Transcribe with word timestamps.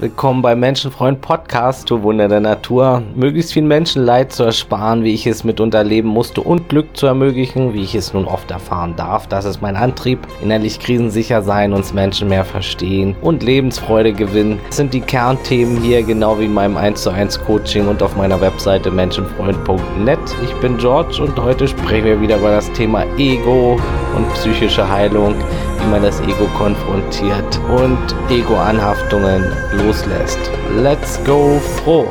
Willkommen 0.00 0.42
beim 0.42 0.60
Menschenfreund 0.60 1.20
Podcast, 1.20 1.90
du 1.90 2.04
Wunder 2.04 2.28
der 2.28 2.38
Natur. 2.38 3.02
Möglichst 3.16 3.52
viel 3.52 3.64
Menschenleid 3.64 4.30
zu 4.32 4.44
ersparen, 4.44 5.02
wie 5.02 5.12
ich 5.12 5.26
es 5.26 5.42
mitunter 5.42 5.82
leben 5.82 6.08
musste 6.08 6.40
und 6.40 6.68
Glück 6.68 6.96
zu 6.96 7.06
ermöglichen, 7.06 7.74
wie 7.74 7.82
ich 7.82 7.96
es 7.96 8.14
nun 8.14 8.24
oft 8.24 8.48
erfahren 8.52 8.94
darf. 8.94 9.26
Das 9.26 9.44
ist 9.44 9.60
mein 9.60 9.74
Antrieb. 9.74 10.20
Innerlich 10.40 10.78
krisensicher 10.78 11.42
sein, 11.42 11.72
uns 11.72 11.92
Menschen 11.92 12.28
mehr 12.28 12.44
verstehen 12.44 13.16
und 13.22 13.42
Lebensfreude 13.42 14.12
gewinnen. 14.12 14.60
Das 14.68 14.76
sind 14.76 14.94
die 14.94 15.00
Kernthemen 15.00 15.82
hier, 15.82 16.04
genau 16.04 16.38
wie 16.38 16.44
in 16.44 16.54
meinem 16.54 16.76
1 16.76 17.02
zu 17.02 17.10
1 17.10 17.40
Coaching 17.40 17.88
und 17.88 18.00
auf 18.00 18.14
meiner 18.14 18.40
Webseite 18.40 18.92
menschenfreund.net. 18.92 20.20
Ich 20.44 20.54
bin 20.60 20.78
George 20.78 21.20
und 21.24 21.36
heute 21.42 21.66
sprechen 21.66 22.04
wir 22.04 22.20
wieder 22.20 22.36
über 22.36 22.52
das 22.52 22.70
Thema 22.70 23.02
Ego 23.16 23.80
und 24.14 24.32
psychische 24.34 24.88
Heilung, 24.88 25.34
man 25.90 26.02
das 26.02 26.20
Ego 26.20 26.46
konfrontiert 26.58 27.58
und 27.68 27.98
Ego-Anhaftungen 28.30 29.44
loslässt. 29.72 30.38
Let's 30.76 31.22
go 31.24 31.58
froh! 31.58 32.06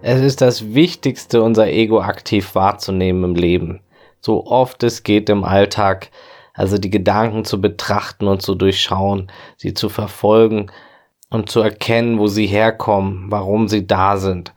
Es 0.00 0.20
ist 0.20 0.40
das 0.40 0.72
Wichtigste, 0.74 1.42
unser 1.42 1.66
Ego 1.66 2.00
aktiv 2.00 2.54
wahrzunehmen 2.54 3.24
im 3.24 3.34
Leben. 3.34 3.80
So 4.20 4.46
oft 4.46 4.82
es 4.84 5.02
geht 5.02 5.28
im 5.28 5.44
Alltag, 5.44 6.10
also 6.54 6.78
die 6.78 6.90
Gedanken 6.90 7.44
zu 7.44 7.60
betrachten 7.60 8.26
und 8.26 8.40
zu 8.40 8.54
durchschauen, 8.54 9.30
sie 9.56 9.74
zu 9.74 9.90
verfolgen 9.90 10.70
und 11.30 11.50
zu 11.50 11.60
erkennen, 11.60 12.18
wo 12.18 12.26
sie 12.26 12.46
herkommen, 12.46 13.26
warum 13.28 13.68
sie 13.68 13.86
da 13.86 14.16
sind 14.16 14.54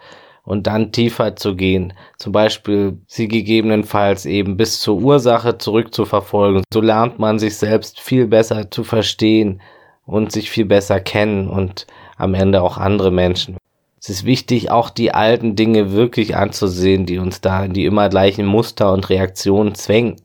und 0.52 0.68
dann 0.68 0.92
tiefer 0.92 1.38
zu 1.38 1.56
gehen, 1.56 1.94
zum 2.18 2.34
Beispiel 2.34 2.98
sie 3.08 3.30
gegebenenfalls 3.30 4.26
eben 4.26 4.58
bis 4.58 4.82
zur 4.82 4.98
Ursache 4.98 5.58
zurückzuverfolgen. 5.58 6.66
So 6.74 6.82
lernt 6.82 7.20
man 7.20 7.40
sich 7.40 7.56
selbst 7.56 8.02
viel 8.02 8.28
besser 8.28 8.70
zu 8.70 8.84
verstehen 8.84 9.62
und 10.06 10.34
sich 10.34 10.52
viel 10.52 10.66
besser 10.66 11.00
kennen 11.00 11.48
und 11.48 11.88
am 12.18 12.34
Ende 12.34 12.62
auch 12.62 12.78
andere 12.78 13.12
Menschen. 13.12 13.56
Es 13.98 14.10
ist 14.10 14.26
wichtig, 14.26 14.70
auch 14.72 14.90
die 14.90 15.14
alten 15.14 15.56
Dinge 15.56 15.94
wirklich 15.94 16.36
anzusehen, 16.36 17.06
die 17.06 17.18
uns 17.18 17.40
da 17.40 17.64
in 17.64 17.72
die 17.72 17.86
immer 17.86 18.10
gleichen 18.10 18.46
Muster 18.46 18.92
und 18.92 19.10
Reaktionen 19.10 19.74
zwängen. 19.74 20.18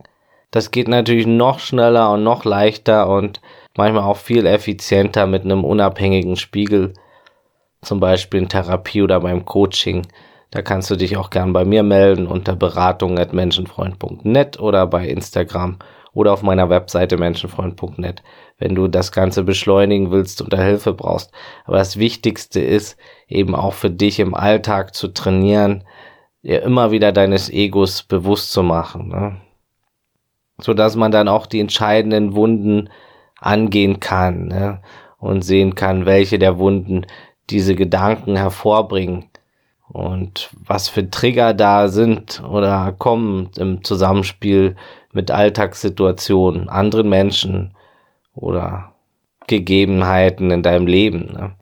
Das 0.50 0.72
geht 0.72 0.88
natürlich 0.88 1.28
noch 1.28 1.60
schneller 1.60 2.10
und 2.10 2.24
noch 2.24 2.44
leichter 2.44 3.08
und 3.08 3.40
manchmal 3.76 4.02
auch 4.02 4.16
viel 4.16 4.44
effizienter 4.44 5.28
mit 5.28 5.44
einem 5.44 5.62
unabhängigen 5.62 6.34
Spiegel 6.34 6.94
zum 7.82 8.00
Beispiel 8.00 8.40
in 8.40 8.48
Therapie 8.48 9.02
oder 9.02 9.20
beim 9.20 9.44
Coaching. 9.44 10.06
Da 10.50 10.62
kannst 10.62 10.90
du 10.90 10.96
dich 10.96 11.16
auch 11.16 11.30
gern 11.30 11.52
bei 11.52 11.64
mir 11.64 11.82
melden 11.82 12.26
unter 12.26 12.56
beratung.menschenfreund.net 12.56 14.60
oder 14.60 14.86
bei 14.86 15.08
Instagram 15.08 15.78
oder 16.16 16.32
auf 16.32 16.42
meiner 16.42 16.70
Webseite 16.70 17.18
menschenfreund.net, 17.18 18.22
wenn 18.58 18.74
du 18.74 18.88
das 18.88 19.12
Ganze 19.12 19.44
beschleunigen 19.44 20.10
willst 20.10 20.40
und 20.40 20.50
da 20.50 20.56
Hilfe 20.56 20.94
brauchst. 20.94 21.30
Aber 21.66 21.76
das 21.76 21.98
Wichtigste 21.98 22.60
ist 22.60 22.96
eben 23.28 23.54
auch 23.54 23.74
für 23.74 23.90
dich 23.90 24.18
im 24.18 24.34
Alltag 24.34 24.94
zu 24.94 25.08
trainieren, 25.08 25.84
dir 26.42 26.62
immer 26.62 26.90
wieder 26.90 27.12
deines 27.12 27.50
Egos 27.50 28.02
bewusst 28.02 28.50
zu 28.52 28.62
machen, 28.62 29.08
ne? 29.08 29.36
so 30.58 30.72
dass 30.72 30.96
man 30.96 31.12
dann 31.12 31.28
auch 31.28 31.44
die 31.44 31.60
entscheidenden 31.60 32.34
Wunden 32.34 32.88
angehen 33.38 34.00
kann 34.00 34.48
ne? 34.48 34.80
und 35.18 35.42
sehen 35.42 35.74
kann, 35.74 36.06
welche 36.06 36.38
der 36.38 36.58
Wunden 36.58 37.06
diese 37.50 37.74
Gedanken 37.74 38.36
hervorbringen 38.36 39.26
und 39.88 40.50
was 40.64 40.88
für 40.88 41.08
Trigger 41.10 41.54
da 41.54 41.88
sind 41.88 42.42
oder 42.48 42.92
kommen 42.92 43.50
im 43.56 43.84
Zusammenspiel 43.84 44.76
mit 45.12 45.30
Alltagssituationen, 45.30 46.68
anderen 46.68 47.08
Menschen 47.08 47.74
oder 48.34 48.92
Gegebenheiten 49.46 50.50
in 50.50 50.62
deinem 50.62 50.86
Leben. 50.86 51.32
Ne? 51.32 51.52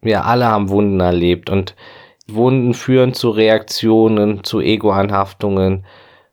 Wir 0.00 0.24
alle 0.24 0.46
haben 0.46 0.70
Wunden 0.70 1.00
erlebt 1.00 1.50
und 1.50 1.76
Wunden 2.26 2.74
führen 2.74 3.14
zu 3.14 3.30
Reaktionen, 3.30 4.42
zu 4.42 4.60
Egoanhaftungen 4.60 5.84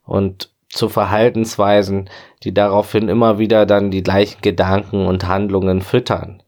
und 0.05 0.49
zu 0.69 0.87
Verhaltensweisen, 0.87 2.09
die 2.43 2.53
daraufhin 2.53 3.09
immer 3.09 3.39
wieder 3.39 3.65
dann 3.65 3.91
die 3.91 4.03
gleichen 4.03 4.41
Gedanken 4.41 5.07
und 5.07 5.27
Handlungen 5.27 5.81
füttern. 5.81 6.41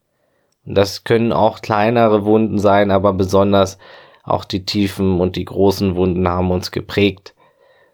Das 0.66 1.03
können 1.03 1.33
auch 1.33 1.61
kleinere 1.61 2.25
Wunden 2.25 2.59
sein, 2.59 2.91
aber 2.91 3.13
besonders 3.13 3.77
auch 4.23 4.45
die 4.45 4.66
tiefen 4.66 5.19
und 5.19 5.35
die 5.35 5.45
großen 5.45 5.95
Wunden 5.95 6.27
haben 6.27 6.51
uns 6.51 6.72
geprägt. 6.72 7.33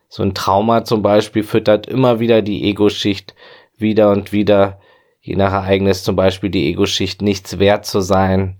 So 0.09 0.23
ein 0.23 0.33
Trauma 0.33 0.83
zum 0.83 1.01
Beispiel 1.01 1.43
füttert 1.43 1.87
immer 1.87 2.19
wieder 2.19 2.41
die 2.41 2.63
Ego-Schicht 2.65 3.35
wieder 3.77 4.11
und 4.11 4.31
wieder, 4.31 4.79
je 5.21 5.35
nach 5.35 5.51
Ereignis 5.51 6.03
zum 6.03 6.15
Beispiel 6.15 6.49
die 6.49 6.67
Ego-Schicht 6.69 7.21
nichts 7.21 7.59
wert 7.59 7.85
zu 7.85 8.01
sein, 8.01 8.57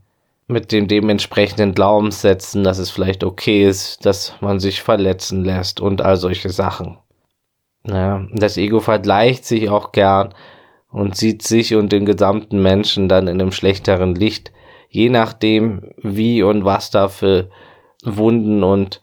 mit 0.47 0.71
dem 0.71 0.87
dementsprechenden 0.87 1.73
Glaubenssätzen, 1.73 2.63
dass 2.63 2.77
es 2.77 2.89
vielleicht 2.89 3.23
okay 3.23 3.65
ist, 3.65 4.05
dass 4.05 4.33
man 4.39 4.59
sich 4.59 4.81
verletzen 4.81 5.43
lässt 5.43 5.81
und 5.81 6.01
all 6.01 6.15
solche 6.17 6.49
Sachen. 6.49 6.97
Ja, 7.85 8.25
das 8.33 8.57
Ego 8.57 8.79
vergleicht 8.79 9.45
sich 9.45 9.69
auch 9.69 9.91
gern 9.91 10.33
und 10.97 11.15
sieht 11.15 11.43
sich 11.43 11.75
und 11.75 11.91
den 11.91 12.05
gesamten 12.05 12.61
Menschen 12.61 13.07
dann 13.07 13.27
in 13.27 13.39
einem 13.39 13.51
schlechteren 13.51 14.15
Licht, 14.15 14.51
je 14.89 15.09
nachdem, 15.09 15.91
wie 15.97 16.41
und 16.43 16.65
was 16.65 16.89
da 16.89 17.07
für 17.07 17.49
Wunden 18.03 18.63
und 18.63 19.01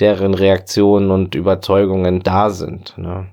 deren 0.00 0.34
Reaktionen 0.34 1.10
und 1.10 1.34
Überzeugungen 1.34 2.22
da 2.22 2.50
sind. 2.50 2.96
Ne? 2.98 3.28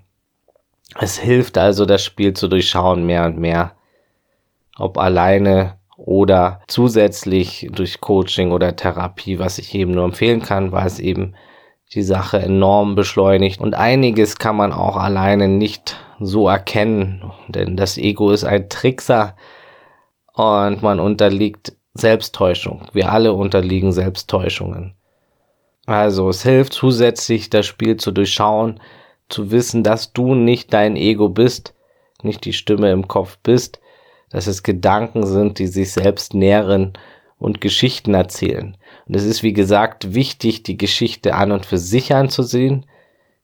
Es 0.99 1.17
hilft 1.17 1.57
also, 1.57 1.85
das 1.85 2.03
Spiel 2.03 2.33
zu 2.33 2.47
durchschauen 2.47 3.05
mehr 3.05 3.25
und 3.25 3.37
mehr, 3.37 3.73
ob 4.77 4.97
alleine 4.97 5.77
oder 5.97 6.61
zusätzlich 6.67 7.67
durch 7.71 7.99
Coaching 7.99 8.51
oder 8.51 8.75
Therapie, 8.75 9.39
was 9.39 9.57
ich 9.57 9.73
eben 9.75 9.91
nur 9.91 10.05
empfehlen 10.05 10.41
kann, 10.41 10.71
weil 10.71 10.87
es 10.87 10.99
eben 10.99 11.33
die 11.93 12.03
Sache 12.03 12.39
enorm 12.39 12.95
beschleunigt. 12.95 13.59
Und 13.59 13.75
einiges 13.75 14.37
kann 14.37 14.55
man 14.55 14.71
auch 14.71 14.97
alleine 14.97 15.47
nicht 15.47 15.97
so 16.19 16.47
erkennen, 16.47 17.31
denn 17.47 17.77
das 17.77 17.97
Ego 17.97 18.31
ist 18.31 18.43
ein 18.43 18.69
Trickser 18.69 19.35
und 20.33 20.81
man 20.81 20.99
unterliegt 20.99 21.75
Selbsttäuschung. 21.93 22.83
Wir 22.93 23.11
alle 23.11 23.33
unterliegen 23.33 23.91
Selbsttäuschungen. 23.91 24.95
Also 25.85 26.29
es 26.29 26.43
hilft 26.43 26.73
zusätzlich, 26.73 27.49
das 27.49 27.65
Spiel 27.65 27.97
zu 27.97 28.11
durchschauen, 28.11 28.79
zu 29.29 29.51
wissen, 29.51 29.83
dass 29.83 30.13
du 30.13 30.35
nicht 30.35 30.73
dein 30.73 30.95
Ego 30.95 31.29
bist, 31.29 31.73
nicht 32.23 32.45
die 32.45 32.53
Stimme 32.53 32.91
im 32.91 33.07
Kopf 33.07 33.37
bist, 33.41 33.79
dass 34.29 34.47
es 34.47 34.63
Gedanken 34.63 35.25
sind, 35.25 35.59
die 35.59 35.67
sich 35.67 35.93
selbst 35.93 36.33
nähren 36.33 36.93
und 37.39 37.61
Geschichten 37.61 38.13
erzählen. 38.13 38.75
Und 39.07 39.15
es 39.15 39.23
ist, 39.23 39.43
wie 39.43 39.53
gesagt, 39.53 40.13
wichtig, 40.13 40.63
die 40.63 40.77
Geschichte 40.77 41.35
an 41.35 41.51
und 41.51 41.65
für 41.65 41.77
sich 41.77 42.13
anzusehen. 42.13 42.85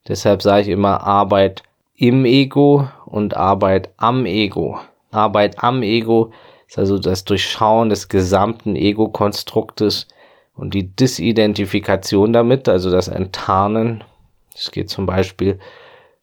Deshalb 0.07 0.41
sage 0.41 0.63
ich 0.63 0.67
immer 0.69 1.01
Arbeit 1.01 1.63
im 1.95 2.25
Ego 2.25 2.87
und 3.05 3.35
Arbeit 3.35 3.91
am 3.97 4.25
Ego. 4.25 4.79
Arbeit 5.11 5.63
am 5.63 5.83
Ego 5.83 6.31
ist 6.67 6.79
also 6.79 6.97
das 6.97 7.23
Durchschauen 7.23 7.89
des 7.89 8.09
gesamten 8.09 8.75
Ego-Konstruktes 8.75 10.07
und 10.55 10.73
die 10.73 10.95
Disidentifikation 10.95 12.33
damit, 12.33 12.67
also 12.67 12.91
das 12.91 13.07
Enttarnen. 13.07 14.03
Es 14.55 14.71
geht 14.71 14.89
zum 14.89 15.05
Beispiel 15.05 15.59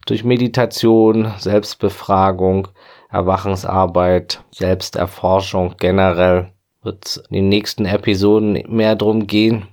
durch 0.07 0.25
Meditation, 0.25 1.33
Selbstbefragung, 1.39 2.69
Erwachensarbeit, 3.11 4.43
Selbsterforschung 4.51 5.75
generell 5.79 6.53
wird 6.83 7.07
es 7.07 7.17
in 7.29 7.35
den 7.35 7.49
nächsten 7.49 7.85
Episoden 7.85 8.65
mehr 8.69 8.97
drum 8.97 9.27
gehen. 9.27 9.69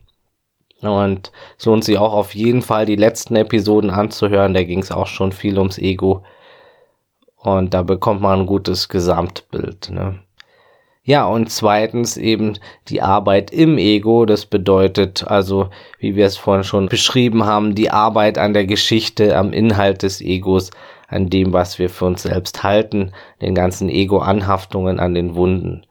Und 0.81 1.31
es 1.57 1.65
lohnt 1.65 1.83
sich 1.83 1.97
auch 1.97 2.13
auf 2.13 2.35
jeden 2.35 2.61
Fall, 2.61 2.85
die 2.85 2.95
letzten 2.95 3.35
Episoden 3.35 3.89
anzuhören. 3.89 4.53
Da 4.53 4.63
ging 4.63 4.79
es 4.79 4.91
auch 4.91 5.07
schon 5.07 5.31
viel 5.31 5.57
ums 5.57 5.77
Ego. 5.77 6.23
Und 7.37 7.73
da 7.73 7.83
bekommt 7.83 8.21
man 8.21 8.41
ein 8.41 8.45
gutes 8.45 8.89
Gesamtbild. 8.89 9.89
Ne? 9.89 10.19
Ja, 11.03 11.25
und 11.25 11.49
zweitens 11.49 12.17
eben 12.17 12.59
die 12.89 13.01
Arbeit 13.01 13.51
im 13.51 13.77
Ego. 13.77 14.25
Das 14.25 14.45
bedeutet 14.45 15.25
also, 15.25 15.69
wie 15.99 16.15
wir 16.17 16.25
es 16.25 16.35
vorhin 16.35 16.65
schon 16.65 16.89
beschrieben 16.89 17.45
haben, 17.45 17.75
die 17.75 17.89
Arbeit 17.89 18.37
an 18.37 18.53
der 18.53 18.65
Geschichte, 18.65 19.37
am 19.37 19.53
Inhalt 19.53 20.03
des 20.03 20.19
Egos, 20.19 20.69
an 21.07 21.29
dem, 21.29 21.53
was 21.53 21.79
wir 21.79 21.89
für 21.89 22.05
uns 22.05 22.23
selbst 22.23 22.63
halten, 22.63 23.13
den 23.41 23.55
ganzen 23.55 23.87
Ego-Anhaftungen 23.87 24.99
an 24.99 25.13
den 25.13 25.35
Wunden. 25.35 25.85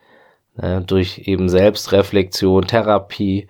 Ne? 0.56 0.82
Durch 0.86 1.22
eben 1.24 1.48
Selbstreflexion, 1.48 2.66
Therapie, 2.66 3.48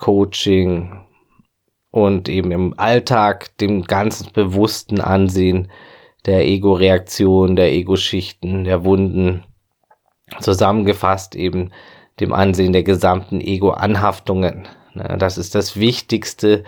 Coaching 0.00 1.04
und 1.92 2.28
eben 2.28 2.50
im 2.50 2.74
Alltag 2.76 3.56
dem 3.58 3.84
ganzen 3.84 4.32
bewussten 4.32 5.00
Ansehen 5.00 5.70
der 6.26 6.46
Ego-Reaktion, 6.46 7.54
der 7.54 7.72
Ego-Schichten, 7.72 8.64
der 8.64 8.84
Wunden, 8.84 9.44
zusammengefasst 10.40 11.36
eben 11.36 11.70
dem 12.18 12.32
Ansehen 12.32 12.72
der 12.72 12.82
gesamten 12.82 13.40
Ego-Anhaftungen. 13.40 14.68
Das 14.94 15.38
ist 15.38 15.54
das 15.54 15.78
Wichtigste, 15.78 16.64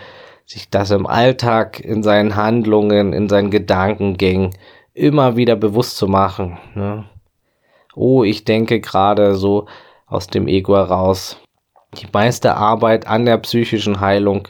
sich 0.46 0.70
das 0.70 0.90
im 0.90 1.06
Alltag, 1.06 1.80
in 1.80 2.02
seinen 2.02 2.36
Handlungen, 2.36 3.12
in 3.12 3.28
seinen 3.28 3.50
Gedankengängen 3.50 4.50
immer 4.94 5.36
wieder 5.36 5.56
bewusst 5.56 5.96
zu 5.96 6.06
machen. 6.06 6.58
Ne? 6.74 7.04
oh, 7.94 8.24
ich 8.24 8.44
denke 8.44 8.80
gerade 8.80 9.34
so 9.34 9.66
aus 10.06 10.26
dem 10.26 10.48
Ego 10.48 10.76
heraus. 10.76 11.41
Die 11.98 12.06
meiste 12.12 12.56
Arbeit 12.56 13.06
an 13.06 13.26
der 13.26 13.38
psychischen 13.38 14.00
Heilung 14.00 14.48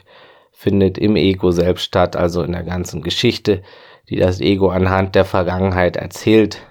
findet 0.51 0.97
im 0.97 1.15
Ego 1.15 1.51
selbst 1.51 1.83
statt, 1.83 2.15
also 2.15 2.41
in 2.41 2.53
der 2.53 2.63
ganzen 2.63 3.01
Geschichte, 3.01 3.61
die 4.09 4.15
das 4.15 4.39
Ego 4.39 4.69
anhand 4.69 5.15
der 5.15 5.25
Vergangenheit 5.25 5.97
erzählt. 5.97 6.61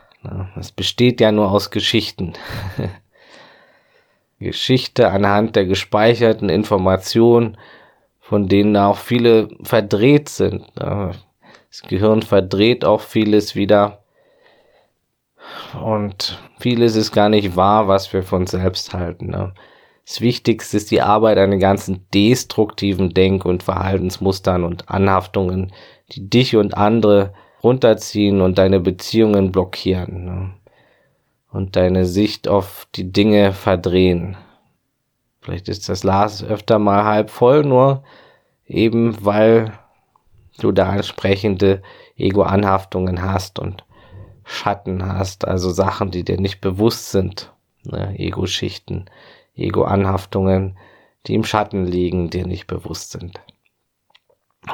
Es 0.59 0.73
besteht 0.73 1.21
ja 1.21 1.33
nur 1.33 1.51
aus 1.51 1.71
Geschichten. 1.71 2.33
Geschichte 4.39 5.11
anhand 5.11 5.57
der 5.57 5.67
gespeicherten 5.67 6.49
Informationen, 6.49 7.59
von 8.21 8.49
denen 8.49 8.77
auch 8.77 8.97
viele 8.97 9.49
verdreht 9.63 10.29
sind. 10.29 10.65
Das 10.75 11.83
Gehirn 11.89 12.23
verdreht 12.23 12.85
auch 12.85 13.01
vieles 13.01 13.55
wieder. 13.55 14.03
Und 15.81 16.39
vieles 16.59 16.97
ist 16.97 17.13
gar 17.13 17.29
nicht 17.29 17.57
wahr, 17.57 17.89
was 17.89 18.13
wir 18.13 18.23
von 18.23 18.47
selbst 18.47 18.95
halten. 18.95 19.53
Das 20.05 20.21
Wichtigste 20.21 20.77
ist 20.77 20.91
die 20.91 21.01
Arbeit 21.01 21.39
an 21.39 21.53
den 21.53 21.61
ganzen 21.61 22.07
destruktiven 22.13 23.15
Denk- 23.15 23.45
und 23.45 23.63
Verhaltensmustern 23.63 24.65
und 24.65 24.89
Anhaftungen, 24.89 25.73
die 26.11 26.29
dich 26.29 26.57
und 26.57 26.77
andere 26.77 27.33
runterziehen 27.63 28.41
und 28.41 28.59
deine 28.59 28.81
Beziehungen 28.81 29.53
blockieren 29.53 30.25
ne? 30.25 30.55
und 31.51 31.77
deine 31.77 32.05
Sicht 32.05 32.49
auf 32.49 32.89
die 32.95 33.13
Dinge 33.13 33.53
verdrehen. 33.53 34.37
Vielleicht 35.41 35.69
ist 35.69 35.89
das 35.89 36.03
Glas 36.03 36.43
öfter 36.43 36.79
mal 36.79 37.05
halb 37.05 37.31
voll, 37.31 37.65
nur 37.65 38.03
eben 38.67 39.25
weil 39.25 39.73
du 40.59 40.73
da 40.73 40.95
entsprechende 40.95 41.83
Ego-Anhaftungen 42.17 43.23
hast 43.23 43.59
und 43.59 43.85
Schatten 44.45 45.07
hast, 45.07 45.47
also 45.47 45.71
Sachen, 45.71 46.11
die 46.11 46.25
dir 46.25 46.41
nicht 46.41 46.61
bewusst 46.61 47.11
sind, 47.11 47.53
ne? 47.85 48.19
Ego-Schichten, 48.19 49.07
Ego-Anhaftungen, 49.55 50.77
die 51.27 51.35
im 51.35 51.45
Schatten 51.45 51.85
liegen, 51.85 52.31
dir 52.31 52.47
nicht 52.47 52.67
bewusst 52.67 53.13
sind. 53.13 53.41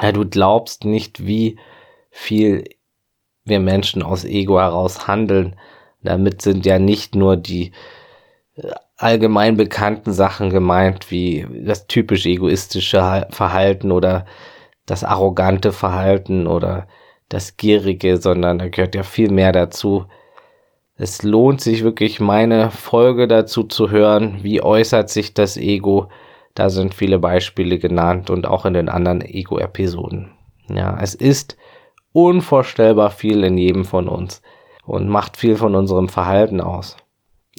Ja, 0.01 0.11
du 0.11 0.27
glaubst 0.27 0.85
nicht, 0.85 1.25
wie 1.25 1.57
viel 2.11 2.63
wir 3.43 3.59
Menschen 3.59 4.03
aus 4.03 4.23
Ego 4.23 4.59
heraus 4.59 5.07
handeln. 5.07 5.55
Damit 6.01 6.41
sind 6.41 6.65
ja 6.65 6.79
nicht 6.79 7.15
nur 7.15 7.35
die 7.35 7.71
äh, 8.55 8.71
allgemein 8.97 9.57
bekannten 9.57 10.13
Sachen 10.13 10.49
gemeint, 10.49 11.11
wie 11.11 11.47
das 11.65 11.87
typisch 11.87 12.25
egoistische 12.25 13.27
Verhalten 13.31 13.91
oder 13.91 14.25
das 14.85 15.03
arrogante 15.03 15.71
Verhalten 15.71 16.47
oder 16.47 16.87
das 17.27 17.57
gierige, 17.57 18.17
sondern 18.17 18.59
da 18.59 18.69
gehört 18.69 18.95
ja 18.95 19.03
viel 19.03 19.31
mehr 19.31 19.51
dazu. 19.51 20.05
Es 21.01 21.23
lohnt 21.23 21.61
sich 21.61 21.85
wirklich, 21.85 22.19
meine 22.19 22.71
Folge 22.71 23.29
dazu 23.29 23.63
zu 23.63 23.89
hören. 23.89 24.39
Wie 24.41 24.61
äußert 24.61 25.09
sich 25.09 25.33
das 25.33 25.55
Ego? 25.55 26.09
Da 26.55 26.69
sind 26.69 26.93
viele 26.93 27.19
Beispiele 27.19 27.79
genannt 27.79 28.29
und 28.29 28.45
auch 28.45 28.65
in 28.65 28.73
den 28.73 28.89
anderen 28.89 29.21
Ego-Episoden. 29.21 30.31
Ja, 30.67 30.99
es 30.99 31.15
ist 31.15 31.55
unvorstellbar 32.11 33.11
viel 33.11 33.45
in 33.45 33.57
jedem 33.57 33.85
von 33.85 34.09
uns 34.09 34.41
und 34.83 35.07
macht 35.07 35.37
viel 35.37 35.55
von 35.55 35.73
unserem 35.73 36.09
Verhalten 36.09 36.59
aus. 36.59 36.97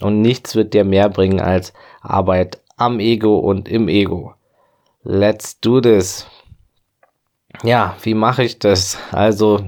Und 0.03 0.21
nichts 0.21 0.55
wird 0.55 0.75
dir 0.75 0.85
mehr 0.85 1.09
bringen 1.09 1.41
als 1.41 1.73
Arbeit 2.03 2.61
am 2.77 3.01
Ego 3.01 3.39
und 3.39 3.71
im 3.71 3.89
Ego. 3.89 4.35
Let's 5.03 5.59
do 5.61 5.81
this. 5.81 6.27
Ja, 7.63 7.97
wie 8.03 8.15
mache 8.15 8.45
ich 8.45 8.59
das? 8.59 8.99
Also 9.13 9.65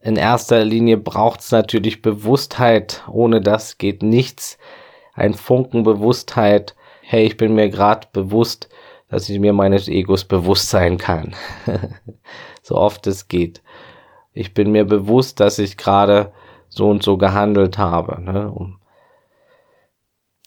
in 0.00 0.16
erster 0.16 0.64
Linie 0.64 0.96
braucht 0.96 1.40
es 1.40 1.50
natürlich 1.50 2.02
Bewusstheit. 2.02 3.02
Ohne 3.10 3.40
das 3.40 3.78
geht 3.78 4.02
nichts. 4.02 4.58
Ein 5.14 5.34
Funken 5.34 5.82
Bewusstheit. 5.82 6.76
Hey, 7.02 7.26
ich 7.26 7.36
bin 7.36 7.54
mir 7.54 7.68
gerade 7.68 8.06
bewusst, 8.12 8.68
dass 9.08 9.28
ich 9.28 9.40
mir 9.40 9.52
meines 9.52 9.88
Egos 9.88 10.24
bewusst 10.24 10.70
sein 10.70 10.98
kann. 10.98 11.34
so 12.62 12.76
oft 12.76 13.06
es 13.06 13.28
geht. 13.28 13.62
Ich 14.32 14.54
bin 14.54 14.70
mir 14.70 14.84
bewusst, 14.84 15.40
dass 15.40 15.58
ich 15.58 15.76
gerade 15.76 16.32
so 16.68 16.88
und 16.88 17.02
so 17.02 17.16
gehandelt 17.16 17.78
habe. 17.78 18.20
Ne? 18.22 18.52
Um 18.52 18.78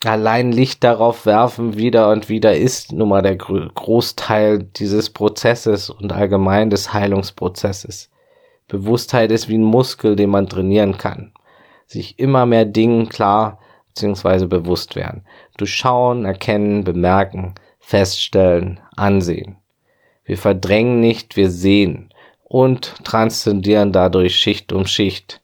allein 0.06 0.52
Licht 0.52 0.84
darauf 0.84 1.26
werfen 1.26 1.78
wieder 1.78 2.10
und 2.10 2.30
wieder 2.30 2.56
ist 2.56 2.92
nun 2.92 3.10
mal 3.10 3.22
der 3.22 3.36
Großteil 3.36 4.64
dieses 4.64 5.10
Prozesses 5.10 5.90
und 5.90 6.14
allgemein 6.14 6.70
des 6.70 6.94
Heilungsprozesses. 6.94 8.11
Bewusstheit 8.72 9.34
ist 9.34 9.50
wie 9.50 9.58
ein 9.58 9.64
Muskel, 9.64 10.16
den 10.16 10.30
man 10.30 10.48
trainieren 10.48 10.98
kann. 10.98 11.34
Sich 11.88 12.18
immer 12.20 12.46
mehr 12.46 12.64
Dingen 12.64 13.10
klar 13.10 13.60
bzw. 13.90 14.46
bewusst 14.46 14.96
werden. 14.96 15.26
Durchschauen, 15.58 16.24
erkennen, 16.24 16.86
bemerken, 16.86 17.56
feststellen, 17.80 18.80
ansehen. 18.96 19.58
Wir 20.24 20.38
verdrängen 20.38 21.02
nicht, 21.02 21.36
wir 21.36 21.52
sehen 21.52 22.14
und 22.46 23.04
transzendieren 23.04 23.92
dadurch 23.92 24.38
Schicht 24.38 24.72
um 24.72 24.86
Schicht. 24.86 25.42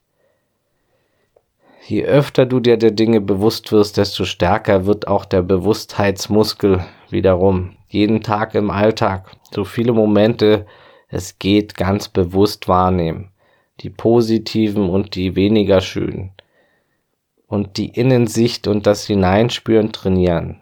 Je 1.85 2.05
öfter 2.05 2.45
du 2.45 2.61
dir 2.61 2.77
der 2.77 2.91
Dinge 2.91 3.19
bewusst 3.19 3.73
wirst, 3.73 3.97
desto 3.97 4.23
stärker 4.23 4.85
wird 4.85 5.09
auch 5.09 5.25
der 5.25 5.41
Bewusstheitsmuskel 5.41 6.85
wiederum. 7.09 7.75
Jeden 7.89 8.23
Tag 8.23 8.55
im 8.55 8.71
Alltag. 8.71 9.31
So 9.51 9.65
viele 9.65 9.91
Momente 9.91 10.65
es 11.09 11.39
geht 11.39 11.75
ganz 11.75 12.09
bewusst 12.09 12.67
wahrnehmen. 12.67 13.31
Die 13.79 13.89
positiven 13.89 14.89
und 14.89 15.15
die 15.15 15.35
weniger 15.35 15.81
schönen. 15.81 16.31
Und 17.47 17.77
die 17.77 17.89
Innensicht 17.89 18.67
und 18.67 18.87
das 18.87 19.05
Hineinspüren 19.05 19.91
trainieren. 19.93 20.59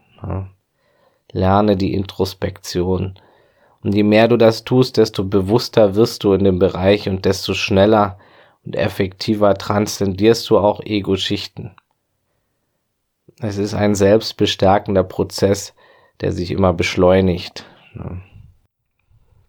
Lerne 1.32 1.78
die 1.78 1.94
Introspektion. 1.94 3.18
Und 3.82 3.96
je 3.96 4.04
mehr 4.04 4.28
du 4.28 4.38
das 4.38 4.64
tust, 4.64 4.98
desto 4.98 5.24
bewusster 5.24 5.96
wirst 5.96 6.24
du 6.24 6.34
in 6.34 6.44
dem 6.44 6.60
Bereich 6.60 7.10
und 7.10 7.26
desto 7.26 7.54
schneller 7.54 8.20
und 8.66 8.76
effektiver 8.76 9.54
transzendierst 9.56 10.50
du 10.50 10.58
auch 10.58 10.82
Ego-Schichten. 10.82 11.76
Es 13.40 13.58
ist 13.58 13.74
ein 13.74 13.96
selbstbestärkender 13.96 15.04
Prozess, 15.04 15.74
der 16.22 16.32
sich 16.32 16.52
immer 16.52 16.74
beschleunigt 16.74 17.66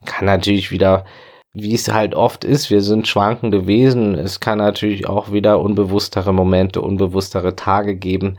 kann 0.06 0.24
natürlich 0.24 0.70
wieder, 0.70 1.04
wie 1.52 1.74
es 1.74 1.92
halt 1.92 2.14
oft 2.14 2.44
ist, 2.44 2.70
wir 2.70 2.80
sind 2.80 3.08
schwankende 3.08 3.66
Wesen. 3.66 4.14
Es 4.14 4.40
kann 4.40 4.58
natürlich 4.58 5.06
auch 5.06 5.32
wieder 5.32 5.60
unbewusstere 5.60 6.32
Momente, 6.32 6.80
unbewusstere 6.80 7.56
Tage 7.56 7.96
geben. 7.96 8.38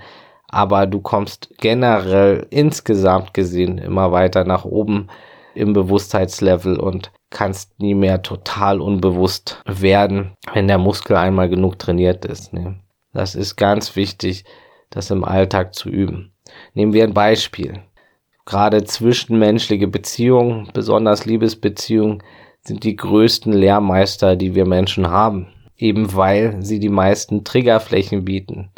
Aber 0.50 0.88
du 0.88 1.02
kommst 1.02 1.54
generell 1.58 2.48
insgesamt 2.50 3.34
gesehen 3.34 3.78
immer 3.78 4.12
weiter 4.12 4.44
nach 4.44 4.66
oben 4.66 5.08
im 5.56 5.74
Bewusstheitslevel 5.74 6.80
und 6.80 7.12
kannst 7.30 7.80
nie 7.80 7.96
mehr 7.96 8.22
total 8.22 8.80
unbewusst 8.80 9.62
werden, 9.66 10.36
wenn 10.54 10.68
der 10.68 10.78
Muskel 10.78 11.18
einmal 11.18 11.50
genug 11.50 11.80
trainiert 11.80 12.24
ist. 12.26 12.54
Ne? 12.54 12.80
Das 13.14 13.36
ist 13.36 13.56
ganz 13.56 13.96
wichtig, 13.96 14.46
das 14.90 15.10
im 15.10 15.26
Alltag 15.26 15.74
zu 15.74 15.90
üben. 15.90 16.34
Nehmen 16.74 16.94
wir 16.94 17.04
ein 17.04 17.14
Beispiel. 17.14 17.82
Gerade 18.48 18.86
zwischenmenschliche 18.86 19.90
Beziehungen, 19.90 20.70
besonders 20.74 21.26
Liebesbeziehungen, 21.26 22.24
sind 22.62 22.86
die 22.86 22.96
größten 22.96 23.52
Lehrmeister, 23.52 24.38
die 24.38 24.56
wir 24.56 24.66
Menschen 24.66 25.10
haben. 25.10 25.48
Eben 25.76 26.16
weil 26.16 26.56
sie 26.64 26.80
die 26.80 26.88
meisten 26.88 27.44
Triggerflächen 27.44 28.24
bieten. 28.24 28.72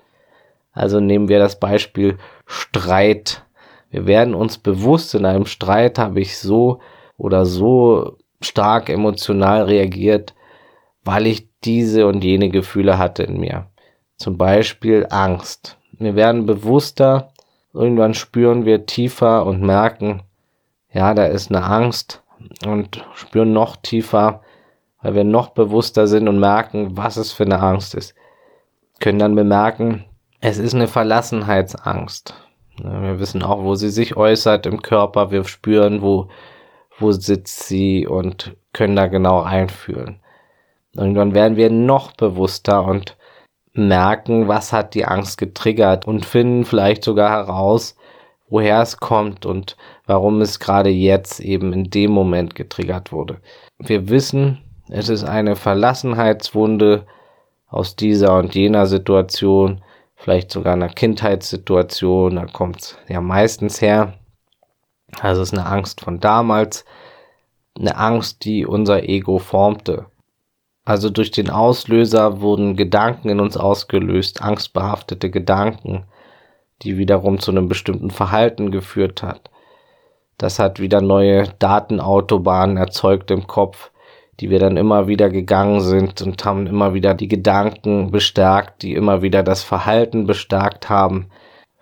Also 0.71 0.99
nehmen 0.99 1.29
wir 1.29 1.37
das 1.37 1.59
Beispiel 1.59 2.17
Streit. 2.47 3.45
Wir 3.91 4.07
werden 4.07 4.33
uns 4.33 4.57
bewusst, 4.57 5.13
in 5.13 5.25
einem 5.25 5.45
Streit 5.45 5.99
habe 5.99 6.19
ich 6.19 6.39
so 6.39 6.79
oder 7.15 7.45
so 7.45 8.17
stark 8.41 8.89
emotional 8.89 9.65
reagiert, 9.65 10.33
weil 11.03 11.27
ich 11.27 11.47
diese 11.63 12.07
und 12.07 12.23
jene 12.23 12.49
Gefühle 12.49 12.97
hatte 12.97 13.21
in 13.21 13.39
mir. 13.39 13.67
Zum 14.17 14.35
Beispiel 14.35 15.05
Angst. 15.11 15.77
Wir 15.91 16.15
werden 16.15 16.47
bewusster, 16.47 17.33
Irgendwann 17.73 18.13
spüren 18.13 18.65
wir 18.65 18.85
tiefer 18.85 19.45
und 19.45 19.61
merken, 19.61 20.23
ja, 20.91 21.13
da 21.13 21.25
ist 21.25 21.51
eine 21.51 21.63
Angst 21.63 22.23
und 22.65 23.05
spüren 23.13 23.53
noch 23.53 23.75
tiefer, 23.75 24.41
weil 25.01 25.15
wir 25.15 25.23
noch 25.23 25.49
bewusster 25.49 26.07
sind 26.07 26.27
und 26.27 26.39
merken, 26.39 26.97
was 26.97 27.17
es 27.17 27.31
für 27.31 27.43
eine 27.43 27.59
Angst 27.59 27.95
ist. 27.95 28.15
Können 28.99 29.19
dann 29.19 29.35
bemerken, 29.35 30.05
es 30.41 30.57
ist 30.57 30.73
eine 30.73 30.87
Verlassenheitsangst. 30.87 32.33
Wir 32.81 33.19
wissen 33.19 33.43
auch, 33.43 33.63
wo 33.63 33.75
sie 33.75 33.89
sich 33.89 34.15
äußert 34.15 34.65
im 34.65 34.81
Körper. 34.81 35.31
Wir 35.31 35.43
spüren, 35.43 36.01
wo, 36.01 36.29
wo 36.97 37.11
sitzt 37.11 37.67
sie 37.67 38.07
und 38.07 38.55
können 38.73 38.95
da 38.95 39.07
genau 39.07 39.39
reinfühlen. 39.39 40.21
Irgendwann 40.95 41.35
werden 41.35 41.57
wir 41.57 41.69
noch 41.69 42.13
bewusster 42.13 42.83
und 42.83 43.17
merken, 43.87 44.47
was 44.47 44.73
hat 44.73 44.93
die 44.93 45.05
Angst 45.05 45.37
getriggert 45.37 46.05
und 46.05 46.25
finden 46.25 46.65
vielleicht 46.65 47.03
sogar 47.03 47.29
heraus, 47.31 47.95
woher 48.49 48.81
es 48.81 48.97
kommt 48.97 49.45
und 49.45 49.77
warum 50.05 50.41
es 50.41 50.59
gerade 50.59 50.89
jetzt 50.89 51.39
eben 51.39 51.73
in 51.73 51.89
dem 51.89 52.11
Moment 52.11 52.55
getriggert 52.55 53.11
wurde. 53.11 53.39
Wir 53.77 54.09
wissen, 54.09 54.59
es 54.89 55.09
ist 55.09 55.23
eine 55.23 55.55
Verlassenheitswunde 55.55 57.05
aus 57.67 57.95
dieser 57.95 58.37
und 58.37 58.55
jener 58.55 58.87
Situation, 58.87 59.81
vielleicht 60.15 60.51
sogar 60.51 60.73
einer 60.73 60.89
Kindheitssituation, 60.89 62.35
da 62.35 62.45
kommt 62.45 62.81
es 62.81 62.97
ja 63.07 63.21
meistens 63.21 63.81
her. 63.81 64.15
Also 65.21 65.41
es 65.41 65.51
ist 65.51 65.57
eine 65.57 65.67
Angst 65.67 66.01
von 66.01 66.19
damals, 66.19 66.85
eine 67.77 67.95
Angst, 67.95 68.43
die 68.43 68.65
unser 68.65 69.07
Ego 69.07 69.39
formte. 69.39 70.07
Also 70.89 71.11
durch 71.11 71.29
den 71.29 71.51
Auslöser 71.51 72.41
wurden 72.41 72.75
Gedanken 72.75 73.29
in 73.29 73.39
uns 73.39 73.55
ausgelöst, 73.55 74.41
angstbehaftete 74.41 75.29
Gedanken, 75.29 76.05
die 76.81 76.97
wiederum 76.97 77.37
zu 77.37 77.51
einem 77.51 77.67
bestimmten 77.67 78.09
Verhalten 78.09 78.71
geführt 78.71 79.21
hat. 79.21 79.51
Das 80.39 80.57
hat 80.57 80.79
wieder 80.79 80.99
neue 80.99 81.43
Datenautobahnen 81.59 82.77
erzeugt 82.77 83.29
im 83.29 83.45
Kopf, 83.45 83.91
die 84.39 84.49
wir 84.49 84.57
dann 84.57 84.77
immer 84.77 85.07
wieder 85.07 85.29
gegangen 85.29 85.81
sind 85.81 86.23
und 86.23 86.43
haben 86.43 86.65
immer 86.65 86.95
wieder 86.95 87.13
die 87.13 87.27
Gedanken 87.27 88.09
bestärkt, 88.09 88.81
die 88.81 88.95
immer 88.95 89.21
wieder 89.21 89.43
das 89.43 89.61
Verhalten 89.61 90.25
bestärkt 90.25 90.89
haben, 90.89 91.27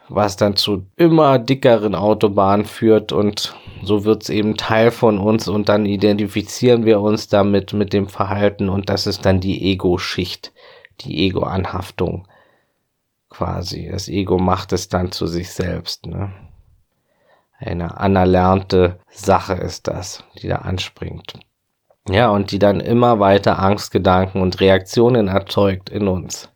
was 0.09 0.35
dann 0.35 0.57
zu 0.57 0.85
immer 0.97 1.39
dickeren 1.39 1.95
Autobahnen 1.95 2.65
führt 2.65 3.13
und 3.13 3.55
so 3.83 4.05
wird's 4.05 4.29
eben 4.29 4.57
Teil 4.57 4.91
von 4.91 5.19
uns 5.19 5.47
und 5.47 5.69
dann 5.69 5.85
identifizieren 5.85 6.85
wir 6.85 6.99
uns 7.01 7.27
damit 7.27 7.73
mit 7.73 7.93
dem 7.93 8.07
Verhalten 8.07 8.69
und 8.69 8.89
das 8.89 9.07
ist 9.07 9.25
dann 9.25 9.39
die 9.39 9.71
Ego-Schicht, 9.71 10.53
die 11.01 11.25
Ego-Anhaftung 11.27 12.27
quasi. 13.29 13.89
Das 13.91 14.07
Ego 14.07 14.37
macht 14.37 14.73
es 14.73 14.89
dann 14.89 15.11
zu 15.11 15.27
sich 15.27 15.51
selbst. 15.51 16.05
Ne? 16.05 16.31
Eine 17.59 17.97
anerlernte 17.97 18.99
Sache 19.09 19.53
ist 19.53 19.87
das, 19.87 20.23
die 20.41 20.47
da 20.47 20.57
anspringt. 20.57 21.33
Ja, 22.09 22.29
und 22.29 22.51
die 22.51 22.59
dann 22.59 22.79
immer 22.79 23.19
weiter 23.19 23.59
Angstgedanken 23.59 24.41
und 24.41 24.61
Reaktionen 24.61 25.27
erzeugt 25.27 25.89
in 25.89 26.07
uns. 26.07 26.49